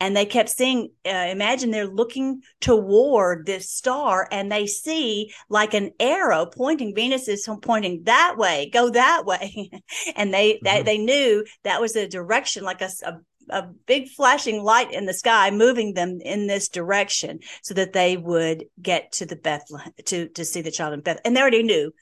and 0.00 0.16
they 0.16 0.24
kept 0.24 0.48
seeing 0.48 0.90
uh, 1.06 1.28
imagine 1.30 1.70
they're 1.70 1.86
looking 1.86 2.42
toward 2.60 3.46
this 3.46 3.70
star 3.70 4.26
and 4.32 4.50
they 4.50 4.66
see 4.66 5.32
like 5.48 5.74
an 5.74 5.90
arrow 6.00 6.46
pointing 6.46 6.94
venus 6.94 7.28
is 7.28 7.48
pointing 7.62 8.02
that 8.04 8.34
way 8.36 8.70
go 8.72 8.90
that 8.90 9.24
way 9.26 9.70
and 10.16 10.32
they 10.32 10.54
mm-hmm. 10.54 10.64
that 10.64 10.84
they 10.86 10.98
knew 10.98 11.44
that 11.62 11.80
was 11.80 11.94
a 11.94 12.08
direction 12.08 12.64
like 12.64 12.80
a, 12.80 12.90
a, 13.04 13.18
a 13.52 13.70
big 13.86 14.08
flashing 14.08 14.62
light 14.62 14.92
in 14.92 15.06
the 15.06 15.14
sky 15.14 15.50
moving 15.50 15.94
them 15.94 16.18
in 16.22 16.46
this 16.46 16.68
direction 16.68 17.40
so 17.62 17.74
that 17.74 17.92
they 17.92 18.16
would 18.16 18.64
get 18.80 19.12
to 19.12 19.26
the 19.26 19.36
Bethlehem 19.36 19.92
to 20.06 20.28
to 20.28 20.44
see 20.44 20.62
the 20.62 20.70
child 20.70 20.94
in 20.94 21.00
Bethlehem. 21.00 21.22
And 21.24 21.36
they 21.36 21.40
already 21.40 21.62
knew. 21.62 21.92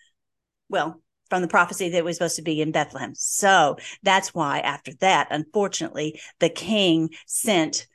Well, 0.71 1.01
from 1.31 1.43
the 1.43 1.49
prophecy 1.49 1.89
that 1.89 1.99
it 1.99 2.05
was 2.05 2.17
supposed 2.17 2.37
to 2.37 2.43
be 2.43 2.61
in 2.61 2.73
Bethlehem. 2.73 3.15
So 3.15 3.77
that's 4.03 4.35
why 4.35 4.61
after 4.61 4.93
that, 5.01 5.29
unfortunately, 5.31 6.21
the 6.41 6.49
king 6.49 7.11
sent 7.27 7.87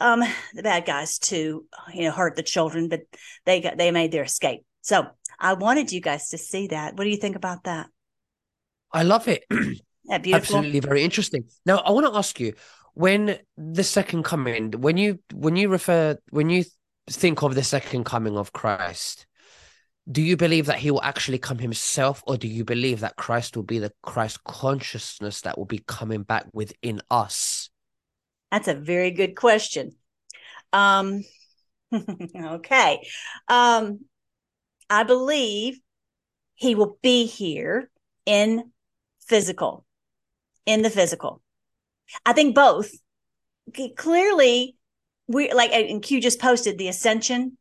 um 0.00 0.22
the 0.54 0.62
bad 0.62 0.86
guys 0.86 1.18
to 1.18 1.66
you 1.92 2.02
know 2.02 2.10
hurt 2.10 2.36
the 2.36 2.42
children, 2.42 2.88
but 2.88 3.02
they 3.44 3.60
got 3.60 3.76
they 3.76 3.90
made 3.90 4.12
their 4.12 4.24
escape. 4.24 4.62
So 4.80 5.06
I 5.38 5.54
wanted 5.54 5.92
you 5.92 6.00
guys 6.00 6.28
to 6.30 6.38
see 6.38 6.68
that. 6.68 6.96
What 6.96 7.04
do 7.04 7.10
you 7.10 7.16
think 7.16 7.36
about 7.36 7.64
that? 7.64 7.88
I 8.92 9.02
love 9.02 9.28
it. 9.28 9.44
Absolutely 10.10 10.80
very 10.80 11.04
interesting. 11.04 11.44
Now 11.64 11.78
I 11.78 11.92
want 11.92 12.06
to 12.06 12.18
ask 12.18 12.40
you 12.40 12.54
when 13.00 13.38
the 13.56 13.82
second 13.82 14.24
coming, 14.24 14.72
when 14.72 14.98
you 14.98 15.20
when 15.32 15.56
you 15.56 15.70
refer 15.70 16.18
when 16.28 16.50
you 16.50 16.64
think 17.08 17.42
of 17.42 17.54
the 17.54 17.64
second 17.64 18.04
coming 18.04 18.36
of 18.36 18.52
Christ, 18.52 19.26
do 20.10 20.20
you 20.20 20.36
believe 20.36 20.66
that 20.66 20.80
he 20.80 20.90
will 20.90 21.02
actually 21.02 21.38
come 21.38 21.58
himself, 21.58 22.22
or 22.26 22.36
do 22.36 22.46
you 22.46 22.62
believe 22.62 23.00
that 23.00 23.16
Christ 23.16 23.56
will 23.56 23.62
be 23.62 23.78
the 23.78 23.92
Christ 24.02 24.44
consciousness 24.44 25.40
that 25.42 25.56
will 25.56 25.64
be 25.64 25.82
coming 25.86 26.24
back 26.24 26.44
within 26.52 27.00
us? 27.10 27.70
That's 28.52 28.68
a 28.68 28.74
very 28.74 29.12
good 29.12 29.34
question. 29.34 29.92
Um, 30.74 31.24
okay. 31.94 33.00
Um, 33.48 34.00
I 34.90 35.04
believe 35.04 35.80
he 36.54 36.74
will 36.74 36.98
be 37.02 37.24
here 37.24 37.90
in 38.26 38.72
physical, 39.26 39.86
in 40.66 40.82
the 40.82 40.90
physical. 40.90 41.40
I 42.24 42.32
think 42.32 42.54
both. 42.54 42.90
Clearly, 43.96 44.76
we 45.28 45.52
like, 45.52 45.72
and 45.72 46.02
Q 46.02 46.20
just 46.20 46.40
posted 46.40 46.78
the 46.78 46.88
ascension. 46.88 47.56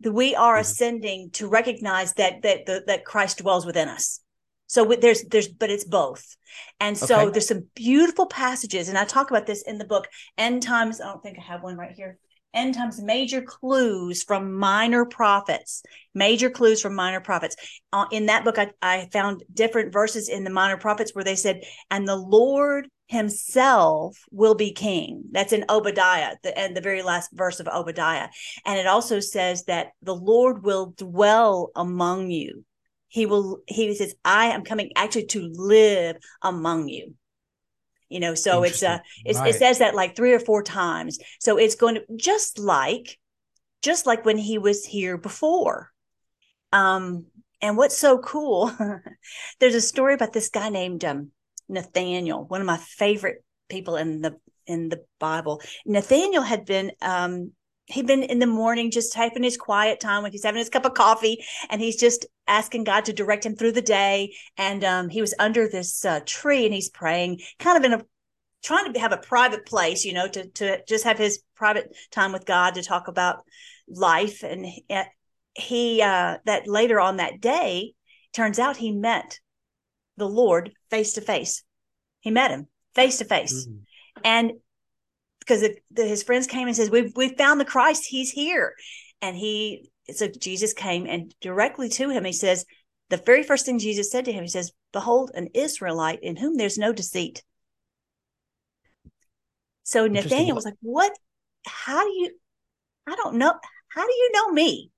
That 0.00 0.12
we 0.12 0.34
are 0.34 0.54
mm-hmm. 0.54 0.60
ascending 0.60 1.30
to 1.34 1.48
recognize 1.48 2.12
that 2.14 2.42
that 2.42 2.66
that, 2.66 2.86
that 2.86 3.04
Christ 3.04 3.38
dwells 3.38 3.64
within 3.64 3.88
us. 3.88 4.20
So 4.66 4.84
there's 4.84 5.22
there's 5.24 5.48
but 5.48 5.70
it's 5.70 5.84
both. 5.84 6.36
And 6.80 6.96
so 6.96 7.20
okay. 7.20 7.30
there's 7.32 7.48
some 7.48 7.68
beautiful 7.74 8.26
passages 8.26 8.88
and 8.88 8.98
I 8.98 9.04
talk 9.04 9.30
about 9.30 9.46
this 9.46 9.62
in 9.62 9.78
the 9.78 9.84
book 9.84 10.08
End 10.36 10.62
Times 10.62 11.00
I 11.00 11.06
don't 11.06 11.22
think 11.22 11.38
I 11.38 11.42
have 11.42 11.62
one 11.62 11.76
right 11.76 11.94
here. 11.94 12.18
End 12.52 12.74
Times 12.74 13.00
major 13.00 13.42
clues 13.42 14.22
from 14.22 14.54
minor 14.54 15.04
prophets. 15.04 15.82
Major 16.14 16.50
clues 16.50 16.80
from 16.80 16.94
minor 16.94 17.20
prophets. 17.20 17.56
Uh, 17.92 18.06
in 18.10 18.26
that 18.26 18.44
book 18.44 18.58
I, 18.58 18.70
I 18.82 19.08
found 19.12 19.44
different 19.52 19.92
verses 19.92 20.28
in 20.28 20.44
the 20.44 20.50
minor 20.50 20.76
prophets 20.76 21.14
where 21.14 21.24
they 21.24 21.36
said 21.36 21.62
and 21.90 22.08
the 22.08 22.16
Lord 22.16 22.88
himself 23.06 24.18
will 24.30 24.54
be 24.54 24.72
king. 24.72 25.24
That's 25.30 25.52
in 25.52 25.64
Obadiah, 25.68 26.36
the 26.42 26.56
and 26.58 26.76
the 26.76 26.80
very 26.80 27.02
last 27.02 27.30
verse 27.32 27.60
of 27.60 27.68
Obadiah. 27.68 28.28
And 28.64 28.78
it 28.78 28.86
also 28.86 29.20
says 29.20 29.64
that 29.64 29.88
the 30.02 30.14
Lord 30.14 30.64
will 30.64 30.94
dwell 30.96 31.70
among 31.74 32.30
you 32.30 32.64
he 33.14 33.26
will 33.26 33.60
he 33.68 33.94
says 33.94 34.12
i 34.24 34.46
am 34.46 34.64
coming 34.64 34.90
actually 34.96 35.24
to 35.24 35.48
live 35.54 36.16
among 36.42 36.88
you 36.88 37.14
you 38.08 38.18
know 38.18 38.34
so 38.34 38.64
it's 38.64 38.82
uh 38.82 38.98
it's, 39.24 39.38
right. 39.38 39.50
it 39.50 39.54
says 39.54 39.78
that 39.78 39.94
like 39.94 40.16
three 40.16 40.32
or 40.32 40.40
four 40.40 40.64
times 40.64 41.18
so 41.38 41.56
it's 41.56 41.76
going 41.76 41.94
to 41.94 42.04
just 42.16 42.58
like 42.58 43.16
just 43.82 44.04
like 44.04 44.24
when 44.24 44.36
he 44.36 44.58
was 44.58 44.84
here 44.84 45.16
before 45.16 45.92
um 46.72 47.24
and 47.62 47.76
what's 47.76 47.96
so 47.96 48.18
cool 48.18 48.72
there's 49.60 49.76
a 49.76 49.80
story 49.80 50.14
about 50.14 50.32
this 50.32 50.48
guy 50.48 50.68
named 50.68 51.04
um 51.04 51.30
nathaniel 51.68 52.44
one 52.44 52.60
of 52.60 52.66
my 52.66 52.76
favorite 52.76 53.44
people 53.68 53.96
in 53.96 54.20
the 54.20 54.36
in 54.66 54.88
the 54.88 55.04
bible. 55.18 55.60
Nathaniel 55.86 56.42
had 56.42 56.64
been 56.64 56.92
um 57.02 57.52
he'd 57.86 58.06
been 58.06 58.22
in 58.22 58.38
the 58.38 58.46
morning 58.46 58.90
just 58.90 59.12
typing 59.12 59.42
his 59.42 59.56
quiet 59.56 60.00
time 60.00 60.22
when 60.22 60.32
he's 60.32 60.44
having 60.44 60.58
his 60.58 60.70
cup 60.70 60.86
of 60.86 60.94
coffee 60.94 61.44
and 61.68 61.80
he's 61.80 61.96
just 61.96 62.26
asking 62.46 62.84
god 62.84 63.04
to 63.04 63.12
direct 63.12 63.44
him 63.44 63.56
through 63.56 63.72
the 63.72 63.82
day. 63.82 64.34
And 64.56 64.82
um, 64.84 65.08
he 65.08 65.20
was 65.20 65.34
under 65.38 65.68
this 65.68 66.04
uh, 66.04 66.20
tree 66.24 66.64
and 66.64 66.74
he's 66.74 66.88
praying 66.88 67.40
kind 67.58 67.76
of 67.76 67.84
in 67.84 68.00
a 68.00 68.04
trying 68.62 68.90
to 68.90 69.00
have 69.00 69.12
a 69.12 69.18
private 69.18 69.66
place 69.66 70.06
you 70.06 70.14
know 70.14 70.26
to, 70.26 70.48
to 70.48 70.82
just 70.88 71.04
have 71.04 71.18
his 71.18 71.42
private 71.54 71.94
time 72.10 72.32
with 72.32 72.46
god 72.46 72.74
to 72.74 72.82
talk 72.82 73.08
about 73.08 73.44
life. 73.88 74.42
And 74.42 74.66
he 75.54 76.02
uh, 76.02 76.38
that 76.46 76.66
later 76.66 77.00
on 77.00 77.16
that 77.16 77.40
day 77.40 77.94
turns 78.32 78.58
out 78.58 78.76
he 78.76 78.92
met 78.92 79.40
the 80.16 80.28
lord 80.28 80.72
face 80.90 81.14
to 81.14 81.20
face 81.20 81.62
he 82.20 82.30
met 82.30 82.50
him 82.50 82.66
face 82.94 83.18
to 83.18 83.24
face 83.24 83.66
and 84.24 84.52
because 85.44 85.60
the, 85.60 85.76
the, 85.90 86.04
his 86.04 86.22
friends 86.22 86.46
came 86.46 86.66
and 86.66 86.76
says, 86.76 86.90
"We've 86.90 87.12
we 87.14 87.36
found 87.36 87.60
the 87.60 87.64
Christ. 87.64 88.06
He's 88.06 88.30
here," 88.30 88.74
and 89.20 89.36
he 89.36 89.90
so 90.12 90.28
Jesus 90.28 90.72
came 90.72 91.06
and 91.06 91.34
directly 91.40 91.88
to 91.90 92.08
him. 92.10 92.24
He 92.24 92.32
says, 92.32 92.64
the 93.10 93.16
very 93.18 93.42
first 93.42 93.66
thing 93.66 93.78
Jesus 93.78 94.10
said 94.10 94.24
to 94.26 94.32
him, 94.32 94.42
he 94.42 94.48
says, 94.48 94.72
"Behold, 94.92 95.30
an 95.34 95.48
Israelite 95.54 96.22
in 96.22 96.36
whom 96.36 96.56
there's 96.56 96.78
no 96.78 96.92
deceit." 96.92 97.42
So 99.82 100.06
Nathaniel 100.06 100.56
was 100.56 100.64
like, 100.64 100.74
"What? 100.80 101.12
How 101.66 102.04
do 102.04 102.10
you? 102.10 102.30
I 103.06 103.14
don't 103.16 103.36
know. 103.36 103.52
How 103.88 104.06
do 104.06 104.12
you 104.12 104.30
know 104.32 104.50
me? 104.50 104.90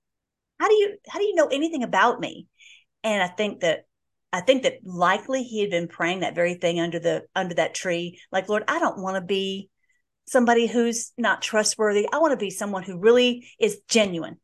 How 0.59 0.67
do 0.67 0.73
you 0.73 0.97
how 1.09 1.19
do 1.19 1.25
you 1.25 1.35
know 1.35 1.47
anything 1.47 1.83
about 1.83 2.19
me?" 2.19 2.47
And 3.03 3.21
I 3.21 3.27
think 3.27 3.61
that 3.61 3.85
I 4.33 4.41
think 4.41 4.63
that 4.63 4.79
likely 4.83 5.43
he 5.43 5.61
had 5.61 5.69
been 5.69 5.87
praying 5.87 6.19
that 6.19 6.35
very 6.35 6.55
thing 6.55 6.79
under 6.79 6.99
the 6.99 7.23
under 7.35 7.55
that 7.55 7.73
tree, 7.73 8.19
like 8.31 8.49
Lord, 8.49 8.63
I 8.67 8.79
don't 8.79 9.01
want 9.01 9.15
to 9.15 9.21
be 9.21 9.69
somebody 10.25 10.67
who's 10.67 11.13
not 11.17 11.41
trustworthy. 11.41 12.07
I 12.11 12.19
want 12.19 12.31
to 12.31 12.37
be 12.37 12.49
someone 12.49 12.83
who 12.83 12.99
really 12.99 13.47
is 13.59 13.79
genuine. 13.87 14.37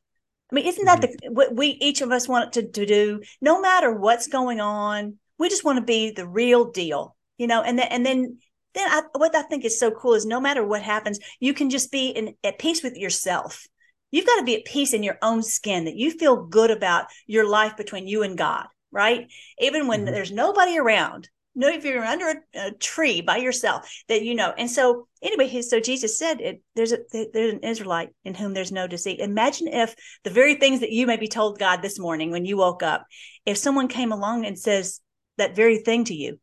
I 0.51 0.55
mean, 0.55 0.65
isn't 0.67 0.85
that 0.85 1.01
mm-hmm. 1.01 1.27
the 1.27 1.31
what 1.33 1.55
we 1.55 1.67
each 1.67 2.01
of 2.01 2.11
us 2.11 2.27
want 2.27 2.53
to, 2.53 2.67
to 2.67 2.85
do? 2.85 3.21
No 3.41 3.59
matter 3.59 3.93
what's 3.93 4.27
going 4.27 4.61
on, 4.61 5.17
we 5.37 5.49
just 5.49 5.65
want 5.65 5.77
to 5.77 5.83
be 5.83 6.11
the 6.11 6.27
real 6.27 6.71
deal, 6.71 7.15
you 7.37 7.47
know. 7.47 7.61
And 7.61 7.77
then 7.77 7.87
and 7.89 8.05
then 8.05 8.37
then 8.73 8.89
I, 8.89 9.01
what 9.15 9.35
I 9.35 9.43
think 9.43 9.65
is 9.65 9.79
so 9.79 9.91
cool 9.91 10.13
is 10.13 10.25
no 10.25 10.39
matter 10.39 10.65
what 10.65 10.81
happens, 10.81 11.19
you 11.39 11.53
can 11.53 11.69
just 11.69 11.91
be 11.91 12.09
in 12.09 12.35
at 12.43 12.59
peace 12.59 12.83
with 12.83 12.95
yourself. 12.95 13.65
You've 14.11 14.27
got 14.27 14.37
to 14.37 14.45
be 14.45 14.55
at 14.55 14.65
peace 14.65 14.93
in 14.93 15.01
your 15.01 15.17
own 15.23 15.41
skin 15.41 15.85
that 15.85 15.95
you 15.95 16.11
feel 16.11 16.45
good 16.45 16.69
about 16.69 17.07
your 17.25 17.47
life 17.47 17.75
between 17.75 18.07
you 18.07 18.21
and 18.21 18.37
God, 18.37 18.67
right? 18.93 19.27
Even 19.59 19.87
when 19.87 20.05
mm-hmm. 20.05 20.13
there's 20.13 20.31
nobody 20.31 20.77
around, 20.77 21.27
know 21.55 21.69
if 21.69 21.85
you're 21.85 22.03
under 22.03 22.29
a, 22.29 22.67
a, 22.67 22.71
tree 22.71 23.21
by 23.21 23.37
yourself 23.37 23.89
that 24.07 24.23
you 24.23 24.33
know 24.35 24.53
and 24.57 24.69
so 24.69 25.07
anyway 25.21 25.61
so 25.61 25.79
jesus 25.79 26.17
said 26.17 26.41
it, 26.41 26.61
there's 26.75 26.91
a 26.91 26.99
there's 27.11 27.53
an 27.53 27.59
israelite 27.59 28.09
in 28.23 28.33
whom 28.33 28.53
there's 28.53 28.71
no 28.71 28.87
deceit 28.87 29.19
imagine 29.19 29.67
if 29.67 29.95
the 30.23 30.29
very 30.29 30.55
things 30.55 30.79
that 30.79 30.91
you 30.91 31.05
maybe 31.05 31.27
told 31.27 31.59
god 31.59 31.81
this 31.81 31.99
morning 31.99 32.31
when 32.31 32.45
you 32.45 32.57
woke 32.57 32.83
up 32.83 33.05
if 33.45 33.57
someone 33.57 33.87
came 33.87 34.11
along 34.11 34.45
and 34.45 34.57
says 34.57 34.99
that 35.37 35.55
very 35.55 35.77
thing 35.77 36.03
to 36.03 36.15
you 36.15 36.39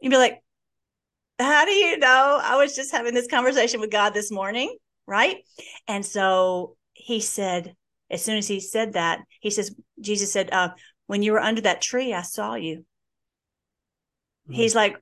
you'd 0.00 0.10
be 0.10 0.16
like 0.16 0.42
how 1.38 1.64
do 1.64 1.72
you 1.72 1.98
know 1.98 2.40
i 2.42 2.56
was 2.56 2.74
just 2.74 2.92
having 2.92 3.14
this 3.14 3.28
conversation 3.28 3.80
with 3.80 3.90
god 3.90 4.14
this 4.14 4.30
morning 4.30 4.76
right 5.06 5.44
and 5.88 6.04
so 6.04 6.76
he 6.92 7.20
said 7.20 7.74
as 8.10 8.24
soon 8.24 8.36
as 8.36 8.48
he 8.48 8.60
said 8.60 8.94
that 8.94 9.20
he 9.40 9.50
says 9.50 9.74
jesus 10.00 10.32
said 10.32 10.50
uh, 10.52 10.70
when 11.10 11.22
you 11.22 11.32
were 11.32 11.40
under 11.40 11.60
that 11.60 11.82
tree 11.82 12.14
i 12.14 12.22
saw 12.22 12.54
you 12.54 12.84
Mm-hmm. 14.50 14.60
He's 14.60 14.74
like, 14.74 14.96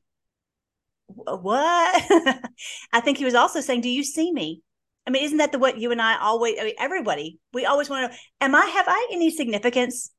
what? 1.07 2.05
I 2.93 3.01
think 3.01 3.19
he 3.19 3.25
was 3.25 3.35
also 3.35 3.61
saying, 3.61 3.81
do 3.81 3.89
you 3.89 4.05
see 4.05 4.31
me? 4.31 4.63
I 5.07 5.11
mean, 5.11 5.25
isn't 5.25 5.39
that 5.39 5.53
the 5.53 5.59
what 5.59 5.79
you 5.79 5.91
and 5.91 6.03
I 6.03 6.19
always, 6.21 6.57
I 6.61 6.65
mean, 6.65 6.75
everybody, 6.79 7.39
we 7.55 7.65
always 7.65 7.89
want 7.89 8.05
to 8.05 8.09
know, 8.09 8.21
am 8.43 8.55
I, 8.55 8.67
have 8.67 8.87
I 8.89 9.09
any 9.11 9.31
significance 9.31 10.11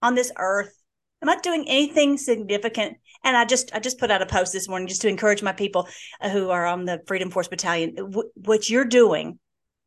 on 0.00 0.14
this 0.14 0.30
earth? 0.38 0.72
Am 1.20 1.28
I 1.28 1.36
doing 1.40 1.64
anything 1.66 2.16
significant? 2.16 2.98
And 3.24 3.36
I 3.36 3.44
just, 3.44 3.74
I 3.74 3.80
just 3.80 3.98
put 3.98 4.12
out 4.12 4.22
a 4.22 4.26
post 4.26 4.52
this 4.52 4.68
morning 4.68 4.86
just 4.86 5.02
to 5.02 5.08
encourage 5.08 5.42
my 5.42 5.52
people 5.52 5.88
who 6.30 6.50
are 6.50 6.66
on 6.66 6.84
the 6.84 7.00
Freedom 7.08 7.30
Force 7.30 7.48
Battalion. 7.48 7.96
what 8.36 8.70
you're 8.70 8.84
doing 8.84 9.40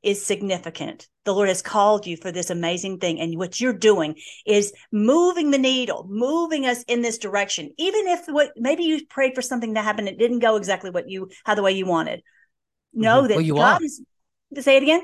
is 0.04 0.26
significant. 0.26 1.08
The 1.26 1.34
Lord 1.34 1.50
has 1.50 1.62
called 1.62 2.08
you 2.08 2.18
for 2.18 2.32
this 2.32 2.50
amazing 2.50 3.00
thing. 3.00 3.20
And 3.20 3.38
what 3.38 3.62
you're 3.62 3.74
doing 3.74 4.16
is 4.46 4.74
moving 4.92 5.52
the 5.52 5.58
needle, 5.58 6.08
moving 6.10 6.66
us 6.66 6.84
in 6.84 7.02
this 7.02 7.18
direction. 7.18 7.72
Even 7.78 8.08
if 8.08 8.22
what 8.28 8.52
maybe 8.58 8.84
you 8.84 9.06
prayed 9.06 9.36
for 9.36 9.42
something 9.42 9.76
to 9.76 9.82
happen, 9.82 10.08
it 10.08 10.18
didn't 10.18 10.40
go 10.40 10.56
exactly 10.56 10.90
what 10.90 11.10
you 11.10 11.30
how 11.44 11.56
the 11.56 11.64
way 11.64 11.72
you 11.72 11.86
wanted. 11.86 12.22
Know 12.94 13.20
mm-hmm. 13.20 13.28
that 13.28 13.36
well, 13.36 13.46
you 13.46 13.56
God 13.56 13.82
are. 13.82 13.86
is 13.86 14.02
say 14.60 14.78
it 14.78 14.84
again. 14.84 15.02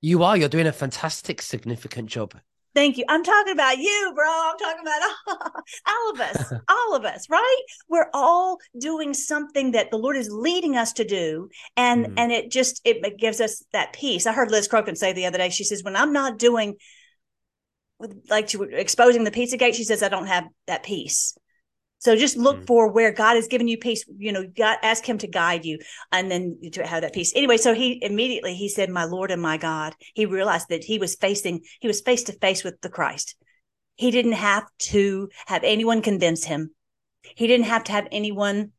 You 0.00 0.22
are. 0.22 0.36
You're 0.36 0.48
doing 0.48 0.66
a 0.66 0.72
fantastic, 0.72 1.42
significant 1.42 2.08
job. 2.08 2.34
Thank 2.74 2.96
you. 2.96 3.04
I'm 3.08 3.22
talking 3.22 3.52
about 3.52 3.78
you, 3.78 4.12
bro. 4.14 4.26
I'm 4.26 4.58
talking 4.58 4.82
about 4.82 5.62
all 5.88 6.10
of 6.12 6.20
us, 6.20 6.52
all 6.68 6.96
of 6.96 7.04
us, 7.04 7.28
right? 7.28 7.62
We're 7.88 8.08
all 8.14 8.58
doing 8.78 9.14
something 9.14 9.72
that 9.72 9.90
the 9.90 9.98
Lord 9.98 10.16
is 10.16 10.30
leading 10.30 10.76
us 10.76 10.92
to 10.94 11.04
do. 11.04 11.48
And 11.76 12.06
mm. 12.06 12.14
and 12.16 12.32
it 12.32 12.50
just 12.50 12.80
it 12.84 13.18
gives 13.18 13.40
us 13.40 13.64
that 13.72 13.92
peace. 13.92 14.26
I 14.26 14.32
heard 14.32 14.50
Liz 14.50 14.68
Crokin 14.68 14.96
say 14.96 15.12
the 15.12 15.26
other 15.26 15.38
day, 15.38 15.50
she 15.50 15.64
says, 15.64 15.82
when 15.82 15.96
I'm 15.96 16.12
not 16.12 16.38
doing 16.38 16.76
like 18.28 18.48
to 18.48 18.62
exposing 18.62 19.24
the 19.24 19.30
pizza 19.30 19.56
gate, 19.56 19.74
she 19.74 19.84
says, 19.84 20.02
I 20.02 20.08
don't 20.08 20.26
have 20.26 20.44
that 20.66 20.82
peace. 20.82 21.36
So 22.02 22.16
just 22.16 22.36
look 22.36 22.56
mm 22.56 22.66
for 22.66 22.90
where 22.90 23.12
God 23.12 23.36
has 23.36 23.46
given 23.46 23.68
you 23.68 23.78
peace. 23.78 24.04
You 24.18 24.32
know, 24.32 24.44
God 24.44 24.78
ask 24.82 25.04
Him 25.04 25.18
to 25.18 25.28
guide 25.28 25.64
you, 25.64 25.78
and 26.10 26.28
then 26.28 26.58
to 26.72 26.84
have 26.84 27.02
that 27.02 27.14
peace. 27.14 27.32
Anyway, 27.36 27.56
so 27.58 27.74
he 27.74 28.02
immediately 28.02 28.54
he 28.54 28.68
said, 28.68 28.90
"My 28.90 29.04
Lord 29.04 29.30
and 29.30 29.40
my 29.40 29.56
God." 29.56 29.94
He 30.14 30.26
realized 30.26 30.68
that 30.70 30.82
he 30.82 30.98
was 30.98 31.14
facing, 31.14 31.60
he 31.80 31.86
was 31.86 32.00
face 32.00 32.24
to 32.24 32.32
face 32.32 32.64
with 32.64 32.80
the 32.80 32.88
Christ, 32.88 33.36
He 33.94 34.10
didn't 34.10 34.32
have 34.32 34.64
to 34.90 35.28
have 35.46 35.62
anyone 35.62 36.02
convince 36.02 36.44
him. 36.44 36.74
He 37.22 37.46
didn't 37.46 37.66
have 37.66 37.84
to 37.84 37.92
have 37.92 38.08
anyone 38.10 38.72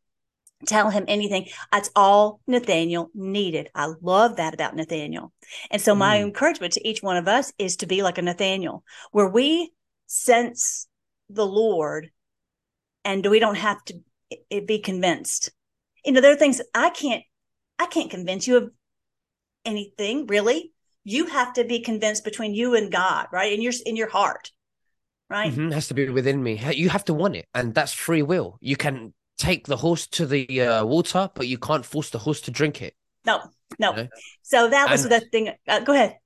tell 0.66 0.90
him 0.90 1.06
anything. 1.08 1.48
That's 1.72 1.92
all 1.96 2.42
Nathaniel 2.46 3.10
needed. 3.14 3.70
I 3.74 3.94
love 4.02 4.36
that 4.36 4.54
about 4.54 4.76
Nathaniel. 4.76 5.32
And 5.72 5.82
so 5.82 5.96
my 5.96 6.18
mm. 6.18 6.24
encouragement 6.24 6.74
to 6.74 6.88
each 6.88 7.02
one 7.02 7.18
of 7.18 7.30
us 7.30 7.54
is 7.58 7.78
to 7.78 7.86
be 7.86 8.04
like 8.04 8.18
a 8.18 8.22
Nathaniel, 8.22 8.84
where 9.12 9.30
we 9.30 9.72
sense 10.08 10.88
the 11.30 11.48
Lord 11.48 12.12
and 13.06 13.26
we 13.26 13.40
don't 13.40 13.56
have 13.56 13.84
to 13.86 13.96
be 14.66 14.80
convinced. 14.80 15.52
You 16.06 16.14
know, 16.14 16.22
there 16.22 16.34
are 16.34 16.38
things 16.38 16.62
I 16.74 16.90
can't 16.90 17.24
I 17.80 17.86
can't 17.88 18.12
convince 18.12 18.48
you 18.48 18.58
of 18.58 18.72
anything, 19.66 20.28
really. 20.28 20.72
You 21.04 21.26
have 21.26 21.54
to 21.54 21.64
be 21.64 21.80
convinced 21.82 22.24
between 22.24 22.54
you 22.54 22.76
and 22.76 22.92
God, 22.92 23.28
right? 23.32 23.52
In 23.52 23.62
your 23.62 23.74
in 23.86 23.96
your 23.96 24.10
heart. 24.10 24.52
Right? 25.30 25.52
Mm-hmm. 25.52 25.72
It 25.72 25.74
has 25.74 25.88
to 25.88 25.94
be 25.94 26.10
within 26.10 26.44
me. 26.44 26.62
You 26.76 26.90
have 26.90 27.06
to 27.06 27.14
want 27.14 27.36
it, 27.36 27.48
and 27.54 27.74
that's 27.74 27.94
free 27.94 28.22
will. 28.22 28.58
You 28.62 28.76
can 28.76 29.14
take 29.38 29.68
the 29.68 29.78
horse 29.78 30.06
to 30.08 30.26
the 30.26 30.62
uh, 30.62 30.86
water, 30.86 31.30
but 31.34 31.48
you 31.48 31.58
can't 31.58 31.86
force 31.86 32.12
the 32.12 32.20
horse 32.20 32.42
to 32.42 32.52
drink 32.52 32.82
it. 32.82 32.96
No, 33.26 33.42
no. 33.80 33.92
You 33.92 33.96
know? 33.96 34.08
So 34.44 34.70
that 34.70 34.92
was 34.92 35.06
and, 35.06 35.12
the 35.12 35.20
thing. 35.22 35.52
Uh, 35.68 35.80
go 35.80 35.94
ahead. 35.94 36.18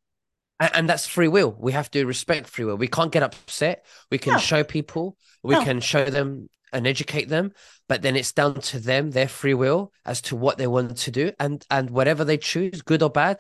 And, 0.60 0.72
and, 0.74 0.90
that's 0.90 1.06
free 1.06 1.28
will. 1.28 1.56
We 1.58 1.72
have 1.72 1.90
to 1.92 2.06
respect 2.06 2.48
free 2.48 2.66
will. 2.66 2.76
We 2.76 2.88
can't 2.88 3.12
get 3.12 3.24
upset. 3.24 3.86
We 4.12 4.18
can 4.18 4.34
no. 4.34 4.40
show 4.40 4.64
people. 4.64 5.16
We 5.44 5.54
no. 5.56 5.64
can 5.64 5.80
show 5.80 6.06
them 6.06 6.50
and 6.74 6.88
educate 6.88 7.30
them, 7.30 7.52
but 7.88 8.02
then 8.02 8.16
it's 8.16 8.34
down 8.34 8.56
to 8.56 8.80
them, 8.80 9.12
their 9.12 9.28
free 9.28 9.54
will, 9.54 9.92
as 10.06 10.22
to 10.22 10.36
what 10.36 10.58
they 10.58 10.68
want 10.68 10.98
to 10.98 11.12
do, 11.12 11.32
and 11.40 11.66
and 11.70 11.90
whatever 11.90 12.24
they 12.24 12.38
choose, 12.38 12.82
good 12.82 13.02
or 13.02 13.10
bad, 13.10 13.40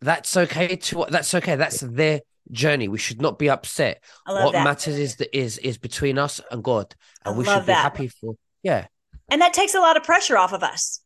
that's 0.00 0.36
okay. 0.36 0.76
To 0.76 1.06
that's 1.08 1.34
okay. 1.34 1.56
That's 1.56 1.80
their 1.80 2.20
journey. 2.50 2.88
We 2.88 2.98
should 2.98 3.20
not 3.20 3.38
be 3.38 3.50
upset. 3.50 4.02
What 4.26 4.52
that. 4.52 4.64
matters 4.64 4.98
is 4.98 5.16
that 5.16 5.36
is 5.36 5.58
is 5.58 5.78
between 5.78 6.18
us 6.18 6.40
and 6.50 6.62
God, 6.62 6.94
and 7.24 7.34
I 7.34 7.38
we 7.38 7.44
should 7.44 7.60
be 7.60 7.66
that. 7.66 7.82
happy 7.82 8.08
for 8.08 8.34
yeah. 8.62 8.86
And 9.30 9.40
that 9.42 9.52
takes 9.52 9.74
a 9.74 9.80
lot 9.80 9.96
of 9.96 10.02
pressure 10.02 10.36
off 10.36 10.52
of 10.52 10.62
us. 10.62 11.00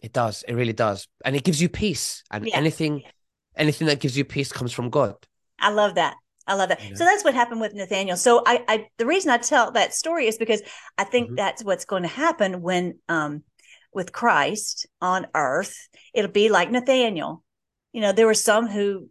It 0.00 0.12
does. 0.12 0.44
It 0.46 0.54
really 0.54 0.72
does. 0.72 1.08
And 1.24 1.36
it 1.36 1.44
gives 1.44 1.60
you 1.60 1.68
peace. 1.68 2.22
And 2.30 2.46
yeah. 2.46 2.56
anything 2.56 3.02
anything 3.56 3.86
that 3.86 4.00
gives 4.00 4.16
you 4.16 4.24
peace 4.24 4.52
comes 4.52 4.72
from 4.72 4.90
God. 4.90 5.14
I 5.58 5.70
love 5.70 5.94
that. 5.94 6.16
I 6.46 6.54
love 6.54 6.68
that. 6.68 6.80
So 6.94 7.04
that's 7.04 7.24
what 7.24 7.34
happened 7.34 7.60
with 7.60 7.74
Nathaniel. 7.74 8.16
So 8.16 8.42
I, 8.46 8.64
I 8.68 8.88
the 8.98 9.06
reason 9.06 9.30
I 9.30 9.38
tell 9.38 9.72
that 9.72 9.94
story 9.94 10.26
is 10.26 10.38
because 10.38 10.62
I 10.96 11.04
think 11.04 11.26
mm-hmm. 11.26 11.36
that's 11.36 11.64
what's 11.64 11.84
going 11.84 12.02
to 12.02 12.08
happen 12.08 12.62
when 12.62 12.98
um 13.08 13.42
with 13.92 14.12
Christ 14.12 14.86
on 15.00 15.26
earth. 15.34 15.88
It'll 16.14 16.30
be 16.30 16.48
like 16.48 16.70
Nathaniel. 16.70 17.42
You 17.92 18.02
know, 18.02 18.12
there 18.12 18.26
were 18.26 18.34
some 18.34 18.68
who 18.68 19.08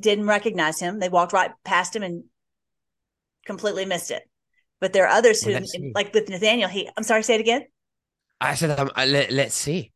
didn't 0.00 0.26
recognize 0.26 0.80
him. 0.80 0.98
They 0.98 1.08
walked 1.08 1.32
right 1.32 1.50
past 1.64 1.94
him 1.94 2.02
and 2.02 2.24
completely 3.44 3.84
missed 3.84 4.10
it. 4.10 4.22
But 4.80 4.92
there 4.92 5.04
are 5.04 5.16
others 5.16 5.42
who, 5.42 5.58
like 5.94 6.12
with 6.12 6.28
Nathaniel, 6.28 6.68
he, 6.68 6.88
I'm 6.96 7.02
sorry, 7.02 7.22
say 7.22 7.34
it 7.36 7.40
again. 7.40 7.64
I 8.40 8.54
said, 8.54 8.78
um, 8.78 8.90
let, 8.96 9.30
let's 9.30 9.54
see. 9.54 9.92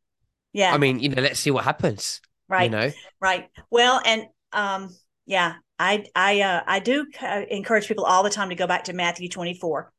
Yeah. 0.52 0.72
I 0.72 0.78
mean, 0.78 1.00
you 1.00 1.10
know, 1.10 1.20
let's 1.20 1.40
see 1.40 1.50
what 1.50 1.64
happens. 1.64 2.20
Right. 2.48 2.64
You 2.64 2.70
know, 2.70 2.90
right. 3.20 3.48
Well, 3.70 4.00
and, 4.04 4.26
um, 4.52 4.88
yeah, 5.26 5.54
I, 5.80 6.04
I, 6.14 6.42
uh, 6.42 6.60
I 6.66 6.78
do 6.80 7.06
encourage 7.50 7.88
people 7.88 8.04
all 8.04 8.22
the 8.22 8.28
time 8.28 8.50
to 8.50 8.54
go 8.54 8.66
back 8.66 8.84
to 8.84 8.92
Matthew 8.92 9.30
24, 9.30 9.90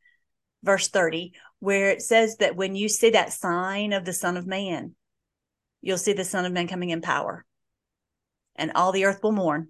verse 0.61 0.87
30, 0.89 1.33
where 1.59 1.89
it 1.89 2.03
says 2.03 2.37
that 2.37 2.55
when 2.55 2.75
you 2.75 2.87
see 2.87 3.09
that 3.09 3.33
sign 3.33 3.91
of 3.91 4.05
the 4.05 4.13
Son 4.13 4.37
of 4.37 4.45
Man, 4.45 4.93
you'll 5.81 5.97
see 5.97 6.13
the 6.13 6.23
Son 6.23 6.45
of 6.45 6.53
Man 6.53 6.67
coming 6.67 6.91
in 6.91 7.01
power, 7.01 7.43
and 8.55 8.71
all 8.75 8.91
the 8.91 9.05
earth 9.05 9.21
will 9.23 9.31
mourn 9.31 9.69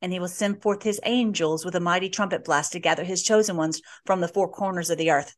and 0.00 0.12
he 0.12 0.20
will 0.20 0.28
send 0.28 0.62
forth 0.62 0.84
his 0.84 1.00
angels 1.04 1.64
with 1.64 1.74
a 1.74 1.80
mighty 1.80 2.08
trumpet 2.08 2.44
blast 2.44 2.70
to 2.70 2.78
gather 2.78 3.02
his 3.02 3.24
chosen 3.24 3.56
ones 3.56 3.82
from 4.06 4.20
the 4.20 4.28
four 4.28 4.48
corners 4.48 4.90
of 4.90 4.98
the 4.98 5.10
earth. 5.10 5.34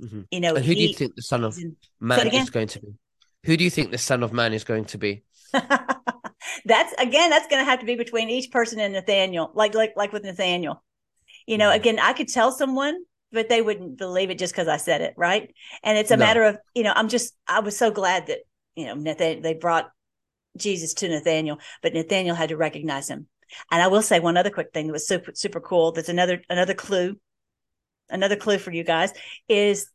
Mm-hmm. 0.00 0.22
You 0.32 0.40
know, 0.40 0.56
and 0.56 0.64
who 0.64 0.72
he, 0.72 0.74
do 0.74 0.82
you 0.88 0.94
think 0.94 1.14
the 1.14 1.22
Son 1.22 1.44
of 1.44 1.56
Man 2.00 2.26
is 2.26 2.50
going 2.50 2.66
to 2.66 2.80
be? 2.80 2.88
Who 3.44 3.56
do 3.56 3.62
you 3.62 3.70
think 3.70 3.92
the 3.92 3.98
Son 3.98 4.24
of 4.24 4.32
Man 4.32 4.52
is 4.52 4.64
going 4.64 4.86
to 4.86 4.98
be? 4.98 5.22
that's 6.64 6.92
again, 6.98 7.30
that's 7.30 7.48
going 7.48 7.64
to 7.64 7.70
have 7.70 7.80
to 7.80 7.86
be 7.86 7.96
between 7.96 8.30
each 8.30 8.50
person 8.50 8.80
and 8.80 8.92
Nathaniel, 8.92 9.50
like 9.54 9.74
like 9.74 9.94
like 9.96 10.12
with 10.12 10.24
Nathaniel. 10.24 10.82
You 11.46 11.58
know, 11.58 11.68
mm-hmm. 11.68 11.80
again, 11.80 11.98
I 11.98 12.12
could 12.12 12.28
tell 12.28 12.52
someone, 12.52 13.02
but 13.32 13.48
they 13.48 13.62
wouldn't 13.62 13.98
believe 13.98 14.30
it 14.30 14.38
just 14.38 14.52
because 14.52 14.68
I 14.68 14.76
said 14.76 15.00
it, 15.00 15.14
right? 15.16 15.52
And 15.82 15.98
it's 15.98 16.10
a 16.10 16.16
no. 16.16 16.24
matter 16.24 16.44
of, 16.44 16.58
you 16.74 16.82
know, 16.82 16.92
I'm 16.94 17.08
just, 17.08 17.34
I 17.46 17.60
was 17.60 17.76
so 17.76 17.90
glad 17.90 18.28
that 18.28 18.38
you 18.76 18.86
know 18.86 18.94
Nathan, 18.94 19.42
they 19.42 19.54
brought 19.54 19.90
Jesus 20.56 20.94
to 20.94 21.08
Nathaniel, 21.08 21.58
but 21.82 21.94
Nathaniel 21.94 22.36
had 22.36 22.50
to 22.50 22.56
recognize 22.56 23.08
him. 23.08 23.26
And 23.70 23.82
I 23.82 23.88
will 23.88 24.02
say 24.02 24.20
one 24.20 24.36
other 24.36 24.50
quick 24.50 24.72
thing 24.72 24.86
that 24.86 24.92
was 24.92 25.06
super 25.06 25.32
super 25.34 25.60
cool. 25.60 25.92
That's 25.92 26.08
another 26.08 26.42
another 26.48 26.74
clue, 26.74 27.18
another 28.08 28.36
clue 28.36 28.58
for 28.58 28.72
you 28.72 28.84
guys 28.84 29.12
is 29.48 29.90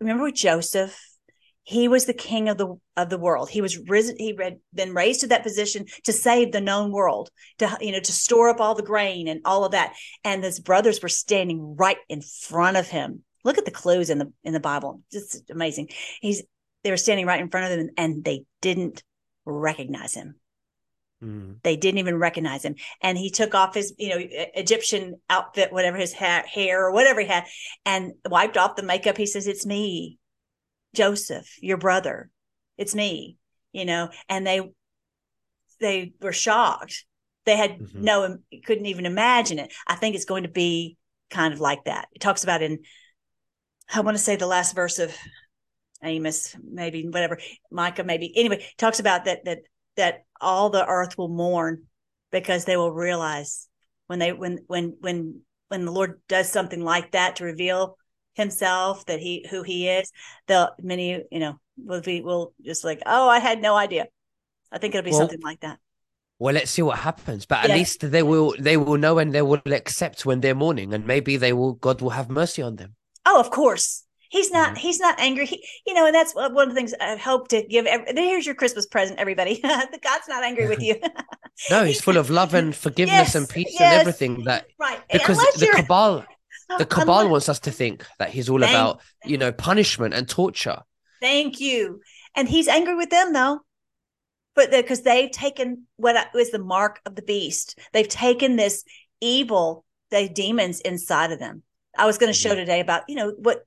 remember 0.00 0.24
with 0.24 0.34
Joseph, 0.34 0.98
he 1.64 1.88
was 1.88 2.04
the 2.04 2.14
king 2.14 2.48
of 2.48 2.58
the 2.58 2.76
of 2.96 3.08
the 3.08 3.18
world. 3.18 3.48
He 3.48 3.62
was 3.62 3.78
risen. 3.78 4.16
He 4.18 4.36
had 4.38 4.58
been 4.72 4.94
raised 4.94 5.20
to 5.20 5.26
that 5.28 5.42
position 5.42 5.86
to 6.04 6.12
save 6.12 6.52
the 6.52 6.60
known 6.60 6.92
world, 6.92 7.30
to 7.58 7.76
you 7.80 7.90
know 7.90 8.00
to 8.00 8.12
store 8.12 8.50
up 8.50 8.60
all 8.60 8.74
the 8.74 8.82
grain 8.82 9.26
and 9.28 9.40
all 9.44 9.64
of 9.64 9.72
that. 9.72 9.94
And 10.22 10.44
his 10.44 10.60
brothers 10.60 11.02
were 11.02 11.08
standing 11.08 11.74
right 11.76 11.96
in 12.08 12.20
front 12.20 12.76
of 12.76 12.88
him. 12.88 13.24
Look 13.44 13.58
at 13.58 13.64
the 13.64 13.70
clues 13.70 14.10
in 14.10 14.18
the 14.18 14.32
in 14.44 14.52
the 14.52 14.60
Bible. 14.60 15.00
Just 15.10 15.50
amazing. 15.50 15.88
He's 16.20 16.42
they 16.82 16.90
were 16.90 16.98
standing 16.98 17.26
right 17.26 17.40
in 17.40 17.48
front 17.48 17.72
of 17.72 17.78
him 17.78 17.90
and 17.96 18.22
they 18.22 18.44
didn't 18.60 19.02
recognize 19.46 20.12
him. 20.12 20.34
Mm. 21.22 21.62
They 21.62 21.76
didn't 21.76 21.98
even 21.98 22.18
recognize 22.18 22.62
him. 22.62 22.74
And 23.00 23.16
he 23.16 23.30
took 23.30 23.54
off 23.54 23.74
his, 23.74 23.94
you 23.98 24.10
know, 24.10 24.18
Egyptian 24.20 25.20
outfit, 25.30 25.72
whatever 25.72 25.96
his 25.96 26.12
ha- 26.12 26.44
hair 26.46 26.84
or 26.84 26.92
whatever 26.92 27.20
he 27.20 27.26
had, 27.26 27.46
and 27.86 28.12
wiped 28.28 28.58
off 28.58 28.76
the 28.76 28.82
makeup. 28.82 29.16
He 29.16 29.24
says, 29.24 29.46
It's 29.46 29.64
me, 29.64 30.18
Joseph, 30.94 31.56
your 31.60 31.76
brother. 31.76 32.30
It's 32.76 32.94
me, 32.94 33.36
you 33.72 33.84
know, 33.84 34.10
and 34.28 34.46
they 34.46 34.62
they 35.80 36.14
were 36.20 36.32
shocked. 36.32 37.04
They 37.44 37.56
had 37.56 37.78
mm-hmm. 37.78 38.02
no 38.02 38.38
couldn't 38.64 38.86
even 38.86 39.06
imagine 39.06 39.58
it. 39.58 39.72
I 39.86 39.96
think 39.96 40.14
it's 40.14 40.24
going 40.24 40.44
to 40.44 40.48
be 40.48 40.96
kind 41.30 41.52
of 41.52 41.60
like 41.60 41.84
that. 41.84 42.08
It 42.12 42.20
talks 42.20 42.44
about 42.44 42.62
in 42.62 42.78
I 43.92 44.00
want 44.00 44.16
to 44.16 44.22
say 44.22 44.36
the 44.36 44.46
last 44.46 44.74
verse 44.74 44.98
of 44.98 45.14
Amos, 46.02 46.56
maybe 46.62 47.06
whatever, 47.08 47.38
Micah, 47.70 48.04
maybe. 48.04 48.32
Anyway, 48.36 48.64
talks 48.78 49.00
about 49.00 49.26
that 49.26 49.44
that 49.44 49.58
that 49.96 50.24
all 50.40 50.70
the 50.70 50.86
earth 50.86 51.16
will 51.16 51.28
mourn 51.28 51.84
because 52.30 52.64
they 52.64 52.76
will 52.76 52.92
realize 52.92 53.68
when 54.06 54.18
they 54.18 54.32
when 54.32 54.58
when 54.66 54.96
when 55.00 55.40
when 55.68 55.84
the 55.84 55.92
Lord 55.92 56.20
does 56.28 56.50
something 56.50 56.82
like 56.82 57.12
that 57.12 57.36
to 57.36 57.44
reveal 57.44 57.96
himself 58.34 59.06
that 59.06 59.20
he 59.20 59.46
who 59.50 59.62
he 59.62 59.88
is, 59.88 60.12
the 60.46 60.72
many 60.80 61.22
you 61.30 61.38
know 61.38 61.58
will 61.76 62.00
be 62.00 62.20
will 62.20 62.54
just 62.62 62.84
like 62.84 63.02
oh 63.06 63.28
I 63.28 63.38
had 63.38 63.60
no 63.60 63.76
idea. 63.76 64.06
I 64.72 64.78
think 64.78 64.94
it'll 64.94 65.04
be 65.04 65.10
well, 65.10 65.20
something 65.20 65.40
like 65.42 65.60
that. 65.60 65.78
Well, 66.38 66.54
let's 66.54 66.70
see 66.70 66.82
what 66.82 66.98
happens. 66.98 67.46
But 67.46 67.64
at 67.64 67.70
yeah. 67.70 67.76
least 67.76 68.10
they 68.10 68.22
will 68.22 68.54
they 68.58 68.76
will 68.76 68.98
know 68.98 69.18
and 69.18 69.32
they 69.32 69.42
will 69.42 69.62
accept 69.66 70.26
when 70.26 70.40
they're 70.40 70.54
mourning, 70.54 70.92
and 70.92 71.06
maybe 71.06 71.36
they 71.36 71.52
will 71.52 71.74
God 71.74 72.00
will 72.02 72.10
have 72.10 72.28
mercy 72.28 72.62
on 72.62 72.76
them. 72.76 72.96
Oh, 73.26 73.40
of 73.40 73.50
course, 73.50 74.04
He's 74.34 74.50
not. 74.50 74.70
Mm-hmm. 74.70 74.76
He's 74.78 74.98
not 74.98 75.14
angry. 75.20 75.46
He, 75.46 75.64
you 75.86 75.94
know, 75.94 76.06
and 76.06 76.14
that's 76.14 76.34
one 76.34 76.58
of 76.58 76.68
the 76.68 76.74
things 76.74 76.92
I 77.00 77.14
hope 77.14 77.46
to 77.48 77.62
give. 77.62 77.86
Every, 77.86 78.12
here's 78.16 78.44
your 78.44 78.56
Christmas 78.56 78.84
present, 78.84 79.20
everybody. 79.20 79.60
God's 79.62 80.28
not 80.28 80.42
angry 80.42 80.66
with 80.66 80.82
you. 80.88 80.96
no, 81.70 81.84
he's 81.88 82.00
full 82.00 82.16
of 82.16 82.30
love 82.30 82.52
and 82.52 82.74
forgiveness 82.74 83.28
yes, 83.28 83.34
and 83.36 83.48
peace 83.48 83.76
yes. 83.78 83.80
and 83.80 84.00
everything. 84.00 84.42
That 84.42 84.66
right 84.76 85.00
because 85.12 85.38
the 85.38 85.68
cabal, 85.76 86.24
the 86.78 86.86
cabal 86.86 87.28
wants 87.28 87.48
us 87.48 87.60
to 87.60 87.70
think 87.70 88.06
that 88.18 88.30
he's 88.30 88.48
all 88.48 88.62
about 88.62 89.00
you 89.24 89.38
know 89.38 89.52
punishment 89.52 90.14
and 90.14 90.28
torture. 90.28 90.80
Thank 91.20 91.60
you. 91.60 92.00
And 92.34 92.48
he's 92.48 92.68
angry 92.68 92.94
with 92.94 93.10
them 93.10 93.32
though, 93.32 93.60
but 94.54 94.70
because 94.70 95.02
the, 95.02 95.10
they've 95.10 95.30
taken 95.30 95.86
what 95.96 96.28
is 96.34 96.50
the 96.50 96.58
mark 96.58 97.00
of 97.06 97.14
the 97.14 97.22
beast. 97.22 97.78
They've 97.92 98.08
taken 98.08 98.56
this 98.56 98.84
evil, 99.20 99.84
the 100.10 100.28
demons 100.28 100.80
inside 100.80 101.32
of 101.32 101.38
them. 101.38 101.62
I 101.96 102.06
was 102.06 102.18
going 102.18 102.32
to 102.32 102.38
show 102.38 102.50
mm-hmm. 102.50 102.58
today 102.58 102.80
about 102.80 103.02
you 103.08 103.16
know 103.16 103.34
what 103.38 103.64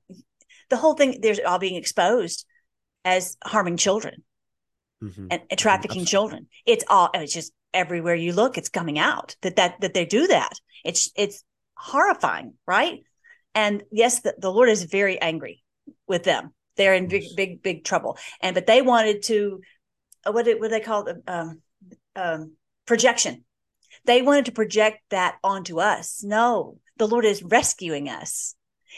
the 0.70 0.76
whole 0.76 0.94
thing 0.94 1.20
they're 1.20 1.36
all 1.46 1.58
being 1.58 1.76
exposed 1.76 2.44
as 3.04 3.36
harming 3.44 3.76
children 3.76 4.22
mm-hmm. 5.02 5.26
and, 5.30 5.42
and, 5.50 5.58
trafficking 5.58 6.02
Absolutely. 6.02 6.10
children 6.10 6.46
it's 6.66 6.84
all 6.88 7.10
it's 7.14 7.32
just 7.32 7.52
everywhere 7.72 8.14
you 8.14 8.32
look 8.32 8.58
it's 8.58 8.68
coming 8.68 8.98
out 8.98 9.36
that 9.42 9.56
that 9.56 9.80
that 9.80 9.94
they 9.94 10.04
do 10.04 10.26
that 10.26 10.52
it's 10.84 11.10
it's 11.16 11.42
horrifying 11.78 12.54
right 12.66 13.00
and 13.54 13.82
yes 13.90 14.20
the, 14.20 14.34
the 14.38 14.50
lord 14.50 14.68
is 14.68 14.82
very 14.84 15.20
angry 15.20 15.62
with 16.06 16.24
them 16.24 16.52
they're 16.76 16.94
in 16.94 17.08
big 17.08 17.24
big 17.36 17.62
big 17.62 17.84
trouble 17.84 18.18
and 18.42 18.54
but 18.54 18.66
they 18.66 18.82
wanted 18.82 19.22
to 19.22 19.60
uh, 20.26 20.32
what 20.32 20.44
did 20.44 20.60
what 20.60 20.70
they 20.70 20.80
call 20.80 21.06
it 21.06 21.16
um, 21.26 21.60
um, 22.16 22.52
projection 22.86 23.44
they 24.04 24.22
wanted 24.22 24.46
to 24.46 24.52
project 24.52 24.98
that 25.10 25.36
onto 25.44 25.78
us 25.80 26.22
no 26.24 26.78
the 26.96 27.06
lord 27.06 27.24
is 27.24 27.42
rescuing 27.42 28.08
us 28.08 28.54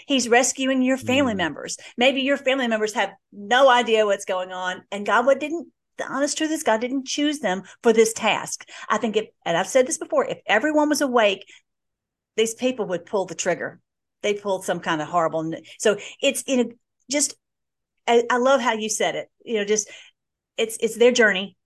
He's 0.07 0.29
rescuing 0.29 0.83
your 0.83 0.97
family 0.97 1.35
mm. 1.35 1.39
members. 1.39 1.77
Maybe 1.97 2.23
your 2.23 2.37
family 2.37 2.69
members 2.69 2.95
have 2.95 3.11
no 3.33 3.69
idea 3.69 4.07
what's 4.07 4.25
going 4.25 4.53
on, 4.53 4.83
and 4.91 5.07
God 5.07 5.27
what 5.27 5.41
didn't. 5.41 5.69
The 5.99 6.07
honest 6.07 6.39
truth 6.39 6.51
is, 6.51 6.63
God 6.63 6.81
didn't 6.81 7.07
choose 7.07 7.41
them 7.41 7.63
for 7.83 7.93
this 7.93 8.15
task. 8.15 8.67
I 8.89 8.97
think 8.97 9.19
if, 9.19 9.27
and 9.45 9.55
I've 9.55 9.69
said 9.69 9.87
this 9.87 9.99
before, 9.99 10.25
if 10.25 10.39
everyone 10.47 10.89
was 10.89 11.03
awake 11.03 11.45
these 12.37 12.55
people 12.55 12.87
would 12.87 13.07
pull 13.07 13.27
the 13.27 13.35
trigger. 13.35 13.81
They 14.23 14.35
pulled 14.35 14.65
some 14.65 14.81
kind 14.81 15.01
of 15.01 15.09
horrible. 15.09 15.53
So 15.79 15.97
it's 16.21 16.43
in 16.47 16.61
a, 16.61 16.65
just. 17.11 17.35
I, 18.09 18.25
I 18.31 18.39
love 18.39 18.61
how 18.61 18.73
you 18.73 18.89
said 18.89 19.15
it. 19.15 19.31
You 19.45 19.59
know, 19.59 19.65
just 19.65 19.89
it's 20.57 20.77
it's 20.81 20.97
their 20.97 21.13
journey, 21.13 21.57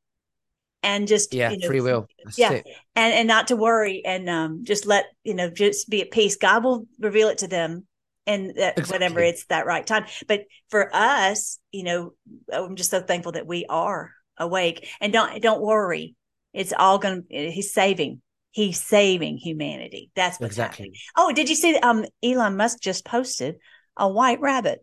and 0.83 1.09
just 1.09 1.33
yeah, 1.33 1.51
you 1.51 1.59
know, 1.59 1.67
free 1.67 1.81
will. 1.81 2.07
That's 2.23 2.39
yeah, 2.39 2.53
it. 2.53 2.67
and 2.95 3.15
and 3.15 3.29
not 3.29 3.49
to 3.49 3.57
worry, 3.57 4.03
and 4.05 4.29
um, 4.29 4.65
just 4.65 4.85
let 4.85 5.07
you 5.23 5.35
know, 5.35 5.49
just 5.49 5.89
be 5.89 6.03
at 6.03 6.11
peace. 6.11 6.37
God 6.37 6.63
will 6.65 6.87
reveal 6.99 7.29
it 7.29 7.39
to 7.39 7.49
them, 7.49 7.87
and 8.27 8.55
that 8.57 8.79
Exactly. 8.79 8.93
whenever 8.93 9.21
it's 9.21 9.47
that 9.47 9.67
right 9.67 9.87
time. 9.87 10.07
But 10.29 10.45
for 10.69 10.95
us, 10.95 11.59
you 11.73 11.85
know, 11.85 12.13
I'm 12.53 12.77
just 12.77 12.91
so 12.91 13.01
thankful 13.01 13.33
that 13.33 13.47
we 13.47 13.65
are 13.69 14.13
awake, 14.37 14.89
and 15.01 15.13
don't 15.13 15.41
don't 15.41 15.63
worry. 15.63 16.15
It's 16.53 16.73
all 16.77 16.99
gonna. 16.99 17.23
He's 17.29 17.73
saving. 17.73 18.21
He's 18.55 18.81
saving 18.81 19.39
humanity. 19.39 20.13
That's 20.15 20.39
what's 20.39 20.57
happening. 20.57 20.91
Exactly. 20.93 21.01
Oh, 21.17 21.33
did 21.33 21.49
you 21.49 21.57
see? 21.57 21.77
Um, 21.77 22.05
Elon 22.23 22.57
Musk 22.57 22.79
just 22.81 23.05
posted 23.05 23.57
a 23.97 24.09
white 24.09 24.41
rabbit. 24.41 24.81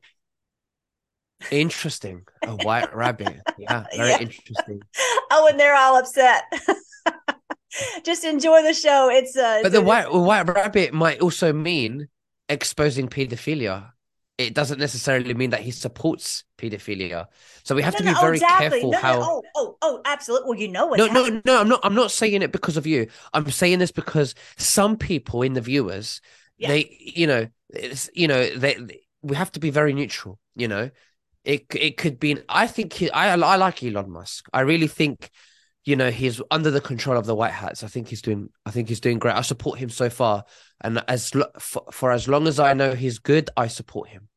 Interesting. 1.51 2.23
A 2.43 2.51
white 2.51 2.93
rabbit. 2.93 3.39
Yeah, 3.57 3.85
very 3.95 4.09
Yeah. 4.09 4.19
interesting. 4.19 4.81
Oh, 5.33 5.47
and 5.47 5.57
they're 5.57 5.73
all 5.73 5.95
upset. 5.95 6.43
just 8.03 8.25
enjoy 8.25 8.63
the 8.63 8.73
show. 8.73 9.09
It's 9.09 9.37
uh, 9.37 9.61
But 9.63 9.71
the 9.71 9.79
white 9.81 10.11
white 10.11 10.45
rabbit 10.53 10.93
might 10.93 11.21
also 11.21 11.53
mean 11.53 12.09
exposing 12.49 13.07
pedophilia. 13.07 13.91
It 14.37 14.55
doesn't 14.55 14.79
necessarily 14.79 15.33
mean 15.35 15.51
that 15.51 15.61
he 15.61 15.71
supports 15.71 16.43
pedophilia. 16.57 17.27
So 17.63 17.75
we 17.75 17.83
have 17.83 17.93
No, 17.93 17.97
to 17.97 18.03
be 18.03 18.15
oh, 18.17 18.21
very 18.21 18.37
exactly. 18.37 18.81
careful 18.81 18.91
No, 18.91 18.97
no, 18.97 19.01
how. 19.01 19.21
oh, 19.21 19.43
oh, 19.55 19.77
oh, 19.81 20.01
absolutely. 20.05 20.49
Well, 20.49 20.59
you 20.59 20.67
know 20.67 20.87
what's 20.87 21.03
No, 21.07 21.07
no, 21.07 21.41
no. 21.45 21.59
I'm 21.61 21.69
not. 21.69 21.79
I'm 21.83 21.95
not 21.95 22.11
saying 22.11 22.41
it 22.41 22.51
because 22.51 22.77
of 22.77 22.87
you. 22.87 23.07
I'm 23.33 23.49
saying 23.51 23.79
this 23.79 23.91
because 23.91 24.33
some 24.57 24.97
people 24.97 25.41
in 25.43 25.53
the 25.53 25.61
viewers, 25.61 26.21
Yeah. 26.57 26.69
they, 26.69 26.97
you 26.99 27.27
know, 27.27 27.47
it's, 27.69 28.09
you 28.13 28.27
know, 28.27 28.49
they, 28.49 29.01
we 29.21 29.35
have 29.35 29.51
to 29.53 29.59
be 29.59 29.69
very 29.69 29.93
neutral. 29.93 30.39
You 30.55 30.67
know, 30.67 30.89
it 31.45 31.65
it 31.75 31.97
could 31.97 32.19
be. 32.19 32.37
I 32.49 32.67
think 32.67 32.93
he, 32.93 33.11
I 33.11 33.33
I 33.33 33.55
like 33.57 33.83
Elon 33.83 34.09
Musk. 34.11 34.47
I 34.53 34.61
really 34.61 34.87
think, 34.87 35.29
you 35.83 35.95
know, 35.95 36.11
he's 36.11 36.41
under 36.51 36.69
the 36.69 36.81
control 36.81 37.17
of 37.17 37.25
the 37.25 37.35
White 37.35 37.51
Hats. 37.53 37.83
I 37.83 37.87
think 37.87 38.07
he's 38.07 38.21
doing. 38.21 38.49
I 38.65 38.71
think 38.71 38.87
he's 38.89 38.99
doing 38.99 39.19
great. 39.19 39.35
I 39.35 39.41
support 39.41 39.79
him 39.79 39.89
so 39.89 40.09
far, 40.09 40.43
and 40.81 41.03
as 41.07 41.31
for, 41.59 41.83
for 41.91 42.11
as 42.11 42.27
long 42.27 42.47
as 42.47 42.59
I 42.59 42.73
know 42.73 42.93
he's 42.93 43.19
good, 43.19 43.49
I 43.57 43.67
support 43.67 44.09
him. 44.09 44.27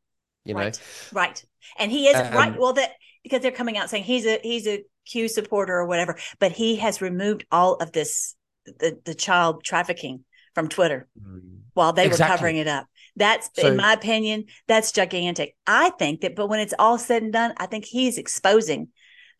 You 0.44 0.54
know, 0.54 0.60
right, 0.60 0.80
right, 1.12 1.44
and 1.78 1.90
he 1.90 2.06
is 2.08 2.14
right. 2.14 2.48
Um, 2.52 2.56
Well, 2.58 2.72
that 2.74 2.92
because 3.22 3.40
they're 3.42 3.50
coming 3.50 3.76
out 3.78 3.90
saying 3.90 4.04
he's 4.04 4.26
a 4.26 4.38
he's 4.42 4.66
a 4.66 4.84
Q 5.06 5.28
supporter 5.28 5.74
or 5.74 5.86
whatever, 5.86 6.18
but 6.38 6.52
he 6.52 6.76
has 6.76 7.02
removed 7.02 7.44
all 7.50 7.74
of 7.76 7.92
this 7.92 8.34
the 8.64 8.98
the 9.04 9.14
child 9.14 9.64
trafficking 9.64 10.24
from 10.54 10.68
Twitter 10.68 11.08
Mm. 11.20 11.60
while 11.74 11.92
they 11.92 12.06
Exactly. 12.06 12.24
were 12.32 12.36
covering 12.36 12.56
it 12.58 12.68
up. 12.68 12.86
That's, 13.16 13.50
So- 13.54 13.68
in 13.68 13.76
my 13.76 13.92
opinion, 13.92 14.44
that's 14.68 14.92
gigantic. 14.92 15.56
I 15.66 15.90
think 15.90 16.20
that, 16.22 16.34
but 16.36 16.46
when 16.48 16.60
it's 16.60 16.74
all 16.78 16.96
said 16.98 17.22
and 17.22 17.32
done, 17.32 17.52
I 17.56 17.66
think 17.66 17.84
he's 17.84 18.18
exposing 18.18 18.88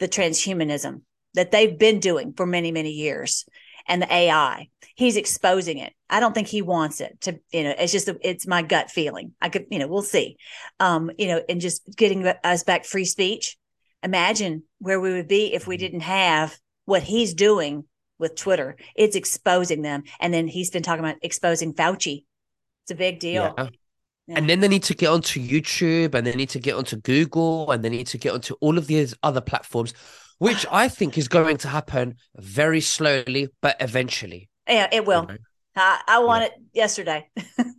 the 0.01 0.09
transhumanism 0.09 1.03
that 1.35 1.51
they've 1.51 1.79
been 1.79 2.01
doing 2.01 2.33
for 2.33 2.47
many, 2.47 2.73
many 2.73 2.91
years 2.91 3.45
and 3.87 4.03
the 4.03 4.13
AI. 4.13 4.69
He's 4.95 5.17
exposing 5.17 5.79
it. 5.79 5.93
I 6.09 6.21
don't 6.21 6.35
think 6.35 6.49
he 6.49 6.63
wants 6.63 7.01
it 7.01 7.21
to, 7.23 7.41
you 7.53 7.65
know, 7.65 7.75
it's 7.77 7.93
just, 7.93 8.09
it's 8.23 8.47
my 8.47 8.63
gut 8.63 8.91
feeling. 8.91 9.33
I 9.41 9.49
could, 9.49 9.67
you 9.71 9.79
know, 9.79 9.89
we'll 9.89 10.03
see. 10.03 10.37
Um, 10.81 11.11
you 11.19 11.29
know, 11.29 11.43
and 11.49 11.61
just 11.61 11.83
getting 11.97 12.27
us 12.27 12.63
back 12.63 12.85
free 12.85 13.05
speech. 13.05 13.57
Imagine 14.03 14.63
where 14.79 15.01
we 15.01 15.13
would 15.13 15.29
be 15.29 15.53
if 15.53 15.67
we 15.67 15.77
didn't 15.77 16.01
have 16.01 16.57
what 16.85 17.03
he's 17.03 17.35
doing 17.35 17.85
with 18.19 18.37
Twitter. 18.37 18.77
It's 18.95 19.17
exposing 19.17 19.83
them. 19.83 20.05
And 20.21 20.33
then 20.33 20.47
he's 20.47 20.71
been 20.71 20.83
talking 20.83 21.05
about 21.05 21.17
exposing 21.23 21.75
Fauci. 21.75 22.25
It's 22.85 22.93
a 22.93 22.95
big 22.95 23.19
deal. 23.19 23.55
Yeah. 23.57 23.69
Yeah. 24.27 24.39
And 24.39 24.49
then 24.49 24.61
they 24.61 24.69
need 24.69 24.85
to 24.85 24.95
get 24.95 25.09
onto 25.09 25.39
YouTube 25.39 26.15
and 26.15 26.27
they 26.27 26.35
need 26.35 26.49
to 26.51 26.59
get 26.59 26.77
onto 26.77 26.97
Google 26.97 27.71
and 27.71 27.85
they 27.85 27.91
need 27.91 28.07
to 28.09 28.19
get 28.19 28.33
onto 28.33 28.55
all 28.61 28.79
of 28.79 28.87
these 28.87 29.15
other 29.23 29.43
platforms, 29.43 29.93
which 30.45 30.67
I 30.71 30.89
think 30.89 31.17
is 31.17 31.27
going 31.29 31.57
to 31.59 31.69
happen 31.69 32.17
very 32.37 32.83
slowly, 32.83 33.49
but 33.63 33.77
eventually. 33.81 34.51
Yeah, 34.69 34.89
it 34.93 34.97
you 34.97 35.03
will. 35.03 35.27
know? 35.27 35.37
I, 35.75 36.01
I 36.07 36.19
want 36.19 36.45
it 36.45 36.53
yesterday. 36.75 37.27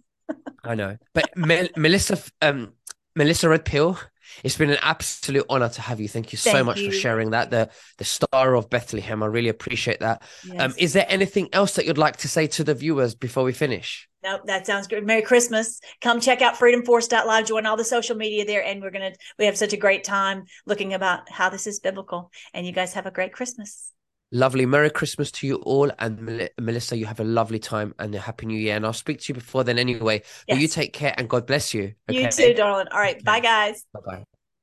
I 0.63 0.73
know. 0.73 0.97
But 1.13 1.29
Mel- 1.37 1.69
Melissa, 1.77 2.17
um, 2.41 2.73
Melissa 3.15 3.49
Red 3.49 3.65
Pill, 3.65 3.99
it's 4.43 4.57
been 4.57 4.69
an 4.69 4.79
absolute 4.81 5.45
honor 5.49 5.69
to 5.69 5.81
have 5.81 5.99
you. 5.99 6.07
Thank 6.07 6.31
you 6.31 6.37
so 6.37 6.51
Thank 6.51 6.65
much 6.65 6.79
you. 6.79 6.91
for 6.91 6.97
sharing 6.97 7.31
that. 7.31 7.51
The 7.51 7.69
the 7.97 8.05
star 8.05 8.55
of 8.55 8.69
Bethlehem. 8.69 9.23
I 9.23 9.27
really 9.27 9.49
appreciate 9.49 9.99
that. 9.99 10.23
Um, 10.57 10.73
is 10.77 10.93
there 10.93 11.05
anything 11.09 11.49
else 11.53 11.75
that 11.75 11.85
you'd 11.85 11.97
like 11.97 12.17
to 12.17 12.27
say 12.27 12.47
to 12.47 12.63
the 12.63 12.73
viewers 12.73 13.15
before 13.15 13.43
we 13.43 13.53
finish? 13.53 14.07
Nope, 14.25 14.41
that 14.47 14.65
sounds 14.65 14.87
good. 14.87 15.05
Merry 15.05 15.21
Christmas. 15.21 15.79
Come 16.01 16.19
check 16.19 16.41
out 16.41 16.55
freedomforce.live. 16.55 17.45
Join 17.45 17.67
all 17.67 17.77
the 17.77 17.83
social 17.83 18.15
media 18.15 18.43
there. 18.43 18.65
And 18.65 18.81
we're 18.81 18.89
going 18.89 19.13
to, 19.13 19.17
we 19.37 19.45
have 19.45 19.55
such 19.55 19.73
a 19.73 19.77
great 19.77 20.03
time 20.03 20.45
looking 20.65 20.95
about 20.95 21.29
how 21.29 21.49
this 21.49 21.67
is 21.67 21.79
biblical. 21.79 22.31
And 22.51 22.65
you 22.65 22.71
guys 22.71 22.93
have 22.93 23.05
a 23.05 23.11
great 23.11 23.33
Christmas. 23.33 23.91
Lovely. 24.31 24.65
Merry 24.65 24.89
Christmas 24.89 25.31
to 25.31 25.47
you 25.47 25.55
all. 25.57 25.91
And 25.99 26.19
Mel- 26.21 26.47
Melissa, 26.59 26.97
you 26.97 27.05
have 27.05 27.19
a 27.19 27.23
lovely 27.23 27.59
time 27.59 27.93
and 27.99 28.13
a 28.15 28.19
happy 28.19 28.45
new 28.45 28.57
year. 28.59 28.75
And 28.75 28.85
I'll 28.85 28.93
speak 28.93 29.21
to 29.21 29.25
you 29.29 29.35
before 29.35 29.63
then 29.63 29.77
anyway. 29.77 30.23
But 30.47 30.57
you 30.59 30.67
take 30.67 30.93
care 30.93 31.13
and 31.17 31.29
God 31.29 31.45
bless 31.45 31.73
you. 31.73 31.93
You 32.09 32.29
too, 32.31 32.53
darling. 32.53 32.87
All 32.91 32.99
right. 32.99 33.23
Bye, 33.23 33.39
guys. 33.39 33.85
Bye 33.93 33.99
bye. 34.05 34.25